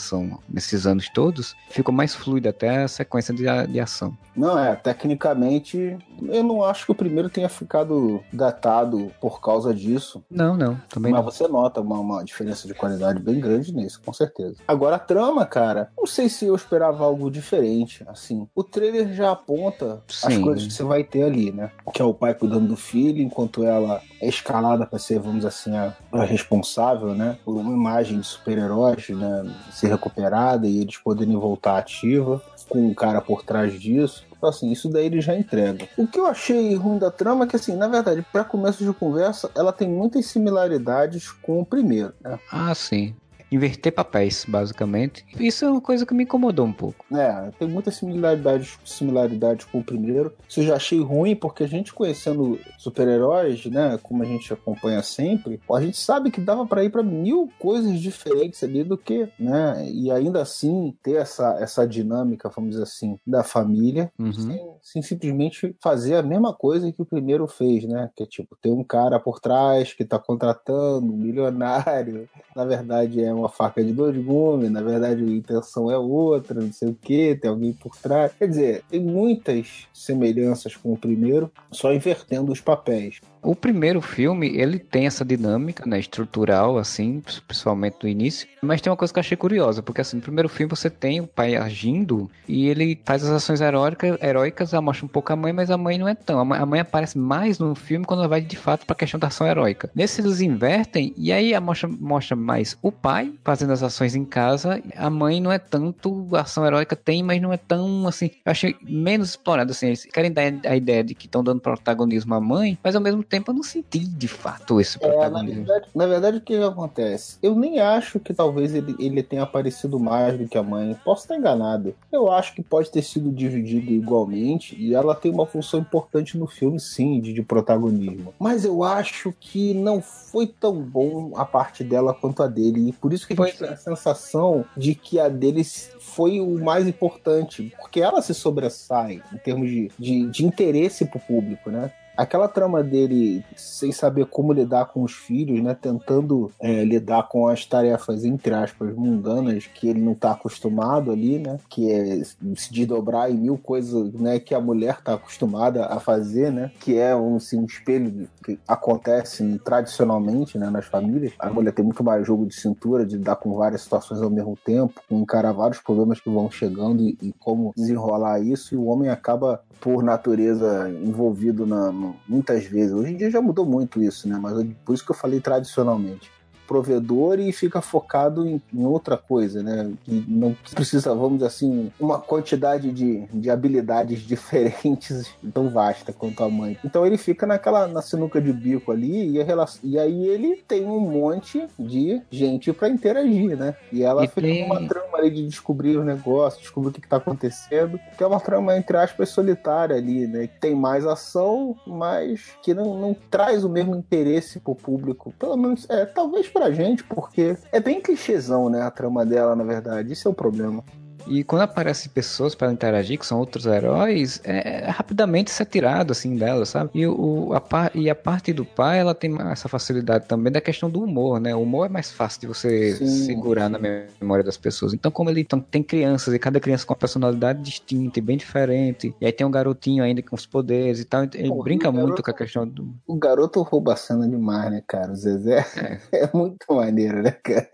nesses 0.50 0.86
anos 0.86 1.10
todos, 1.10 1.56
ficou 1.70 1.94
mais 1.94 2.16
fluida 2.16 2.50
até 2.50 2.84
a 2.84 2.88
sequência 2.88 3.34
de, 3.34 3.44
de 3.68 3.80
ação. 3.80 4.18
Não, 4.36 4.58
é, 4.58 4.76
tecnicamente, 4.76 5.98
eu 6.22 6.44
não 6.44 6.64
acho 6.64 6.86
que 6.86 6.92
o 6.92 6.96
primeiro 6.96 7.30
tenha 7.30 7.50
ficado 7.50 8.24
datado 8.32 9.12
por 9.20 9.42
causa 9.42 9.74
disso. 9.74 10.24
Não, 10.30 10.56
não, 10.56 10.80
também 10.90 11.12
Mas 11.12 11.24
não. 11.24 11.32
você 11.32 11.48
nota 11.48 11.82
uma, 11.82 12.00
uma 12.00 12.24
diferença 12.24 12.68
de 12.68 12.74
qualidade 12.74 13.20
bem 13.20 13.40
grande 13.40 13.74
nisso, 13.74 14.00
com 14.06 14.14
certeza. 14.14 14.58
Agora, 14.68 14.98
a 14.98 15.00
trama, 15.00 15.46
cara, 15.46 15.90
não 15.98 16.06
sei 16.06 16.30
se 16.30 16.46
eu 16.46 16.56
esperava 16.56 17.04
algo 17.04 17.32
diferente. 17.32 18.04
Assim, 18.08 18.48
o 18.54 18.64
trailer 18.64 19.14
já 19.14 19.32
aponta 19.32 20.04
as 20.08 20.34
Sim. 20.34 20.42
coisas 20.42 20.68
que 20.68 20.74
você 20.74 20.84
vai 20.84 21.04
ter 21.04 21.24
ali, 21.24 21.52
né? 21.52 21.72
Que 21.94 22.02
é 22.02 22.06
o 22.06 22.14
pai 22.14 22.34
cuidando 22.34 22.68
do 22.68 22.78
filho, 22.78 23.22
enquanto 23.22 23.64
ela 23.64 24.02
é 24.22 24.28
escalada 24.28 24.86
para 24.86 25.00
ser, 25.00 25.20
vamos 25.20 25.46
assim, 25.46 25.76
a, 25.76 25.94
a 26.12 26.24
responsável, 26.24 27.16
né? 27.16 27.38
Por 27.44 27.56
uma 27.56 27.74
imagem 27.74 28.20
de 28.20 28.28
super-heróis, 28.28 29.10
né? 29.10 29.56
Ser 29.88 29.94
recuperada 29.94 30.68
e 30.68 30.80
eles 30.80 30.98
poderem 30.98 31.36
voltar 31.38 31.78
ativa, 31.78 32.42
com 32.70 32.88
um 32.88 32.94
cara 32.94 33.22
por 33.22 33.44
trás 33.44 33.80
disso. 33.80 34.26
Então, 34.36 34.50
assim, 34.50 34.72
isso 34.72 34.90
daí 34.90 35.06
ele 35.06 35.22
já 35.22 35.36
entrega. 35.36 35.88
O 35.98 36.06
que 36.06 36.20
eu 36.20 36.28
achei 36.28 36.76
ruim 36.76 37.00
da 37.00 37.10
trama 37.10 37.46
é 37.46 37.48
que, 37.48 37.56
assim, 37.56 37.76
na 37.76 37.88
verdade, 37.88 38.26
para 38.32 38.44
começo 38.44 38.84
de 38.84 38.94
conversa, 38.94 39.50
ela 39.56 39.74
tem 39.74 39.90
muitas 39.90 40.28
similaridades 40.28 41.32
com 41.32 41.60
o 41.60 41.66
primeiro, 41.66 42.14
né? 42.22 42.38
Ah, 42.52 42.74
sim. 42.76 43.16
Inverter 43.52 43.94
papéis, 43.94 44.46
basicamente. 44.48 45.26
Isso 45.40 45.64
é 45.66 45.70
uma 45.70 45.82
coisa 45.82 46.06
que 46.06 46.14
me 46.14 46.24
incomodou 46.24 46.66
um 46.66 46.74
pouco. 46.74 47.06
É, 47.16 47.52
tem 47.58 47.68
muitas 47.68 47.96
similaridades, 47.96 48.78
similaridades 48.84 49.66
com 49.66 49.80
o 49.80 49.84
primeiro. 49.84 50.34
Isso 50.48 50.60
eu 50.60 50.66
já 50.66 50.76
achei 50.76 51.00
ruim, 51.02 51.36
porque 51.36 51.64
a 51.64 51.68
gente 51.68 51.94
conhecendo 51.94 52.60
super-heróis, 52.78 53.66
né, 53.66 53.98
como 54.04 54.24
a 54.24 54.26
gente 54.26 54.52
acompanha 54.52 55.02
sempre, 55.02 55.62
a 55.72 55.82
gente 55.82 55.98
sabe 55.98 56.32
que 56.32 56.42
dava 56.42 56.66
pra 56.66 56.84
ir 56.84 56.90
pra 56.90 57.04
mil 57.04 57.50
coisas 57.60 58.00
diferentes 58.00 58.64
ali 58.64 58.84
do 58.84 58.98
que, 58.98 59.28
né, 59.40 59.88
e 59.92 60.12
ainda 60.12 60.42
assim 60.42 60.94
ter 61.04 61.16
essa, 61.18 61.58
essa 61.60 61.88
dinâmica, 61.88 62.50
vamos 62.54 62.72
dizer 62.72 62.84
assim, 62.84 63.18
da 63.26 63.44
família, 63.44 64.12
Uhum. 64.20 64.32
sem, 64.34 64.60
sem 64.82 65.02
simplesmente 65.02 65.76
fazer 65.82 66.16
a 66.16 66.24
mesma 66.24 66.54
coisa 66.54 66.92
que 66.92 67.02
o 67.02 67.06
primeiro 67.06 67.48
fez, 67.48 67.84
né, 67.86 68.10
que 68.16 68.24
é 68.24 68.26
tipo, 68.26 68.56
ter 68.62 68.72
um 68.72 68.84
cara 68.84 69.20
por 69.20 69.40
trás 69.40 69.94
que 69.94 70.04
tá 70.06 70.18
contratando, 70.20 71.14
um 71.14 71.18
milionário, 71.18 72.28
na 72.56 72.66
verdade 72.66 73.24
é 73.24 73.34
uma 73.38 73.50
faca 73.50 73.84
de 73.84 73.92
dois 73.92 74.16
gumes, 74.18 74.70
na 74.70 74.82
verdade 74.82 75.24
a 75.24 75.28
intenção 75.28 75.90
é 75.92 75.98
outra, 75.98 76.62
não 76.62 76.72
sei 76.72 76.90
o 76.90 76.94
que, 76.94 77.36
tem 77.36 77.50
alguém 77.50 77.74
por 77.74 77.96
trás. 77.96 78.32
Quer 78.38 78.48
dizer, 78.48 78.84
tem 78.90 79.00
muitas 79.00 79.88
semelhanças 79.94 80.76
com 80.76 80.94
o 80.94 80.98
primeiro, 80.98 81.52
só 81.72 81.94
invertendo 81.94 82.52
os 82.52 82.62
papéis. 82.62 83.22
O 83.42 83.56
primeiro 83.56 84.02
filme, 84.02 84.48
ele 84.56 84.80
tem 84.80 85.06
essa 85.06 85.24
dinâmica, 85.24 85.86
né, 85.86 86.00
estrutural, 86.00 86.78
assim, 86.78 87.22
principalmente 87.48 87.98
no 88.04 88.10
início. 88.10 88.48
Mas 88.62 88.82
tem 88.82 88.92
uma 88.92 88.98
coisa 88.98 89.14
que 89.14 89.20
eu 89.20 89.22
achei 89.22 89.38
curiosa, 89.38 89.82
porque 89.82 90.02
assim, 90.02 90.18
no 90.18 90.22
primeiro 90.22 90.50
filme 90.50 90.70
você 90.70 90.90
tem 90.90 91.22
o 91.22 91.28
pai 91.28 91.56
agindo 91.56 92.30
e 92.48 92.68
ele 92.68 93.00
faz 93.06 93.24
as 93.24 93.30
ações 93.30 93.62
heróicas, 93.62 94.18
heróicas 94.22 94.74
mostra 94.74 95.06
um 95.06 95.10
pouco 95.10 95.32
a 95.32 95.36
mãe, 95.36 95.54
mas 95.54 95.72
a 95.72 95.78
mãe 95.78 95.98
não 95.98 96.08
é 96.08 96.16
tão. 96.16 96.40
A 96.40 96.66
mãe, 96.66 96.80
aparece 96.80 97.18
mais 97.18 97.60
no 97.60 97.76
filme 97.76 98.06
quando 98.06 98.20
ela 98.20 98.28
vai 98.28 98.42
de 98.42 98.56
fato 98.56 98.86
pra 98.86 98.96
questão 98.96 99.20
da 99.20 99.28
ação 99.28 99.48
heróica. 99.48 99.90
Nesse 99.96 100.22
eles 100.22 100.42
invertem 100.42 101.14
e 101.18 101.32
aí 101.32 101.54
a 101.54 101.62
mostra, 101.62 101.88
mostra 101.88 102.36
mais 102.36 102.78
o 102.82 102.92
pai 102.92 103.34
fazendo 103.44 103.74
as 103.74 103.84
ações 103.84 104.16
em 104.16 104.26
casa. 104.26 104.82
A 104.96 105.10
mãe 105.10 105.42
não 105.42 105.52
é 105.52 105.60
tanto, 105.60 106.28
a 106.34 106.42
ação 106.42 106.66
heróica 106.66 106.96
tem, 106.96 107.24
mas 107.24 107.42
não 107.42 107.52
é 107.52 107.58
tão 107.58 108.08
assim. 108.08 108.32
Eu 108.46 108.52
achei 108.52 108.76
menos 108.82 109.30
explorado, 109.30 109.72
assim. 109.72 109.88
Eles 109.88 110.06
querem 110.06 110.32
dar 110.32 110.44
a 110.66 110.76
ideia 110.76 111.04
de 111.04 111.14
que 111.16 111.26
estão 111.26 111.44
dando 111.44 111.62
protagonismo 111.62 112.34
à 112.34 112.42
mãe, 112.42 112.78
mas 112.84 112.96
ao 112.96 113.02
mesmo 113.02 113.24
tempo 113.28 113.52
eu 113.52 113.56
não 113.56 113.64
senti 113.64 114.00
de 114.00 114.28
fato 114.28 114.80
esse 114.82 114.98
É, 115.02 115.08
na 115.08 115.14
protagonismo. 115.14 115.66
verdade, 115.66 115.88
na 115.94 116.06
verdade, 116.08 116.38
o 116.38 116.42
que 116.42 116.56
acontece? 116.56 117.38
Eu 117.42 117.56
nem 117.56 117.80
acho 117.80 118.20
que 118.20 118.34
talvez 118.34 118.74
ele, 118.74 118.96
ele 119.00 119.22
tenha 119.24 119.44
aparecido 119.44 120.00
mais 120.00 120.38
do 120.38 120.48
que 120.48 120.58
a 120.58 120.64
mãe. 120.64 120.98
Posso 121.04 121.24
estar 121.24 121.36
enganado. 121.38 121.94
Eu 122.12 122.32
acho 122.32 122.54
que 122.56 122.62
pode 122.64 122.90
ter 122.90 123.02
sido 123.02 123.32
dividido 123.32 123.92
igualmente 123.92 124.76
e 124.80 124.94
ela 124.96 125.14
tem 125.16 125.32
uma 125.32 125.46
função 125.46 125.80
importante 125.80 126.38
no 126.38 126.48
filme, 126.48 126.80
sim, 126.80 127.20
de, 127.20 127.34
de 127.34 127.42
protagonismo. 127.44 128.34
Mas 128.40 128.66
eu 128.66 128.84
acho 128.84 129.34
que 129.40 129.74
não 129.74 130.02
foi 130.02 130.48
tão 130.48 130.76
bom 130.82 131.32
a 131.36 131.46
parte 131.46 131.84
dela 131.84 132.14
quanto 132.14 132.42
a 132.44 132.48
dele. 132.48 132.90
E 132.90 132.94
por 132.94 133.14
isso 133.14 133.28
que 133.28 133.34
a 133.34 133.36
gente 133.36 133.58
Pois 133.58 133.60
tem 133.60 133.68
é. 133.70 133.74
a 133.74 133.78
sensação 133.78 134.66
de 134.76 134.96
que 134.96 135.20
a 135.20 135.28
dele 135.30 135.64
foi 136.00 136.40
o 136.40 136.58
mais 136.64 136.88
importante. 136.88 137.74
Porque 137.80 138.02
ela 138.02 138.22
se 138.22 138.34
sobressai 138.34 139.22
em 139.34 139.38
termos 139.38 139.70
de, 139.70 139.92
de, 139.98 140.28
de 140.28 140.46
interesse 140.46 141.06
pro 141.06 141.20
público, 141.20 141.70
né? 141.70 141.92
Aquela 142.18 142.48
trama 142.48 142.84
dele 142.84 143.46
sem 143.56 143.92
saber 143.92 144.26
como 144.26 144.52
lidar 144.52 144.86
com 144.86 145.04
os 145.04 145.14
filhos, 145.14 145.62
né? 145.62 145.78
Tentando 145.80 146.52
é, 146.60 146.84
lidar 146.84 147.28
com 147.28 147.48
as 147.48 147.64
tarefas, 147.64 148.26
entre 148.26 148.54
aspas, 148.56 148.96
mundanas 148.96 149.68
que 149.68 149.88
ele 149.88 150.02
não 150.02 150.16
tá 150.16 150.32
acostumado 150.32 151.12
ali, 151.12 151.38
né? 151.38 151.60
Que 151.70 151.92
é 151.92 152.24
se 152.24 152.74
desdobrar 152.74 153.30
em 153.30 153.36
mil 153.36 153.58
coisas, 153.58 154.12
né? 154.14 154.40
Que 154.40 154.56
a 154.56 154.60
mulher 154.60 155.00
tá 155.02 155.14
acostumada 155.14 155.86
a 155.86 156.00
fazer, 156.00 156.52
né? 156.52 156.72
Que 156.80 156.98
é 156.98 157.16
um, 157.16 157.36
assim, 157.36 157.60
um 157.60 157.66
espelho 157.66 158.28
que 158.44 158.60
acontece 158.68 159.60
tradicionalmente, 159.64 160.58
né? 160.58 160.72
Nas 160.72 160.86
famílias. 160.86 161.34
A 161.38 161.52
mulher 161.52 161.72
tem 161.72 161.86
muito 161.86 162.04
mais 162.04 162.26
jogo 162.26 162.48
de 162.48 162.56
cintura, 162.56 163.06
de 163.06 163.18
lidar 163.18 163.36
com 163.36 163.54
várias 163.56 163.82
situações 163.82 164.22
ao 164.22 164.30
mesmo 164.30 164.58
tempo, 164.66 165.02
encarar 165.12 165.52
vários 165.52 165.80
problemas 165.80 166.20
que 166.20 166.30
vão 166.30 166.50
chegando 166.50 167.04
e, 167.04 167.18
e 167.22 167.34
como 167.34 167.74
desenrolar 167.78 168.42
isso. 168.42 168.74
E 168.74 168.78
o 168.78 168.86
homem 168.86 169.10
acaba, 169.10 169.62
por 169.80 170.02
natureza, 170.02 170.90
envolvido 170.90 171.66
na, 171.66 171.92
muitas 172.28 172.66
vezes. 172.66 172.94
Hoje 172.94 173.12
em 173.12 173.18
dia 173.18 173.32
já 173.32 173.42
mudou 173.42 173.66
muito 173.66 174.02
isso, 174.02 174.28
né? 174.28 174.38
Mas 174.42 174.54
por 174.86 174.94
isso 174.94 175.06
que 175.06 175.12
eu 175.12 175.16
falei 175.16 175.40
tradicionalmente. 175.40 176.32
Provedor 176.68 177.40
e 177.40 177.52
fica 177.52 177.82
focado 177.82 178.48
em, 178.48 178.62
em 178.74 178.86
outra 178.86 179.18
coisa, 179.18 179.64
né? 179.64 179.92
Que 180.04 180.26
não 180.28 180.56
precisa, 180.74 181.14
vamos 181.16 181.36
dizer 181.40 181.48
assim, 181.48 181.92
uma 182.00 182.20
quantidade 182.20 182.92
de, 182.92 183.26
de 183.34 183.50
habilidades 183.50 184.20
diferentes 184.28 185.30
tão 185.54 185.70
vasta 185.70 186.12
quanto 186.14 186.44
a 186.44 186.50
mãe. 186.50 186.78
Então 186.84 187.06
ele 187.06 187.18
fica 187.18 187.46
naquela 187.46 187.88
na 187.88 188.02
sinuca 188.02 188.42
de 188.42 188.52
bico 188.52 188.92
ali 188.92 189.32
e, 189.32 189.42
a 189.42 189.44
relação, 189.44 189.80
e 189.84 189.98
aí 189.98 190.28
ele 190.28 190.64
tem 190.68 190.86
um 190.86 191.00
monte 191.00 191.66
de 191.80 192.22
gente 192.30 192.72
pra 192.74 192.90
interagir, 192.90 193.58
né? 193.58 193.76
E 193.92 194.04
ela 194.04 194.26
E 194.26 194.28
fica 194.28 194.42
tem- 194.42 194.68
numa 194.68 194.88
trama 194.88 195.18
ali 195.18 195.30
de 195.32 195.48
descobrir 195.48 195.98
os 195.98 196.06
negócios, 196.06 196.62
descobrir 196.62 196.90
o 196.90 196.94
que, 196.94 197.02
que 197.02 197.08
tá 197.08 197.18
acontecendo, 197.18 198.00
que 198.18 198.24
é 198.24 198.28
uma 198.28 198.40
trama, 198.40 198.78
entre 198.78 198.98
aspas, 198.98 199.30
solitária 199.30 199.96
ali, 199.96 200.28
né? 200.28 200.48
Que 200.48 200.60
tem 200.60 200.76
mais 200.76 201.06
ação, 201.06 201.76
mas 201.88 202.52
que 202.62 202.74
não, 202.74 203.00
não 203.00 203.16
traz 203.32 203.64
o 203.64 203.70
mesmo 203.70 203.96
interesse 203.96 204.60
pro 204.60 204.76
público. 204.76 205.34
Pelo 205.40 205.56
menos, 205.56 205.90
é, 205.90 206.06
talvez 206.06 206.48
pra 206.58 206.72
gente, 206.72 207.04
porque 207.04 207.56
é 207.72 207.80
bem 207.80 208.02
clichêzão, 208.02 208.70
né? 208.70 208.82
A 208.82 208.92
trama 208.92 209.26
dela, 209.26 209.56
na 209.56 209.64
verdade. 209.64 210.12
Isso 210.12 210.28
é 210.28 210.32
o 210.32 210.34
problema. 210.34 210.84
E 211.30 211.44
quando 211.44 211.62
aparecem 211.62 212.12
pessoas 212.12 212.56
para 212.56 212.72
interagir, 212.72 213.20
que 213.20 213.26
são 213.26 213.40
outros 213.40 213.66
heróis, 213.66 214.42
é, 214.44 214.86
é 214.86 214.90
rapidamente 214.90 215.52
se 215.52 215.62
é 215.62 215.66
tirado 215.66 216.12
assim 216.12 216.36
dela, 216.36 216.66
sabe? 216.66 216.92
E, 216.94 217.06
o, 217.08 217.54
a, 217.54 217.62
par, 217.62 217.92
e 217.94 218.10
a 218.10 218.16
parte 218.16 218.54
do 218.54 218.66
pai, 218.66 219.00
ela 219.00 219.14
tem 219.14 219.36
essa 219.52 219.68
facilidade 219.68 220.26
também 220.28 220.52
da 220.52 220.62
questão 220.62 220.90
do 220.90 221.02
humor, 221.02 221.40
né? 221.40 221.56
O 221.56 221.62
humor 221.62 221.88
é 221.88 221.90
mais 221.90 222.12
fácil 222.12 222.42
de 222.42 222.48
você 222.48 222.96
Sim. 222.96 223.08
segurar 223.26 223.70
na 223.70 223.80
memória 223.80 224.44
das 224.44 224.58
pessoas. 224.58 224.94
Então, 224.94 225.12
como 225.12 225.30
ele 225.30 225.42
então, 225.42 225.60
tem 225.60 225.84
crianças 225.84 226.34
e 226.34 226.40
cada 226.40 226.60
criança 226.60 226.86
com 226.86 226.94
uma 226.94 227.00
personalidade 227.00 227.62
distinta 227.62 228.20
e 228.20 228.22
bem 228.22 228.38
diferente, 228.38 229.14
e 229.20 229.26
aí 229.26 229.32
tem 229.32 229.46
um 229.46 229.52
garotinho 229.52 230.04
ainda 230.04 230.22
com 230.22 230.36
os 230.36 230.46
poderes 230.46 231.00
e 231.00 231.06
tal, 231.06 231.24
ele 231.34 231.50
Pô, 231.50 231.64
brinca 231.64 231.92
muito 231.92 232.06
garoto, 232.06 232.24
com 232.24 232.32
a 232.32 232.34
questão 232.34 232.68
do. 232.68 232.96
O 233.06 233.16
garoto 233.16 233.62
rouba 233.62 233.94
a 233.94 233.96
cena 233.96 234.28
demais, 234.28 234.72
né, 234.72 234.84
cara? 234.88 235.12
O 235.12 235.16
Zezé 235.16 235.66
é, 235.78 236.00
é 236.26 236.30
muito 236.34 236.66
maneiro, 236.70 237.22
né, 237.22 237.32
cara? 237.32 237.68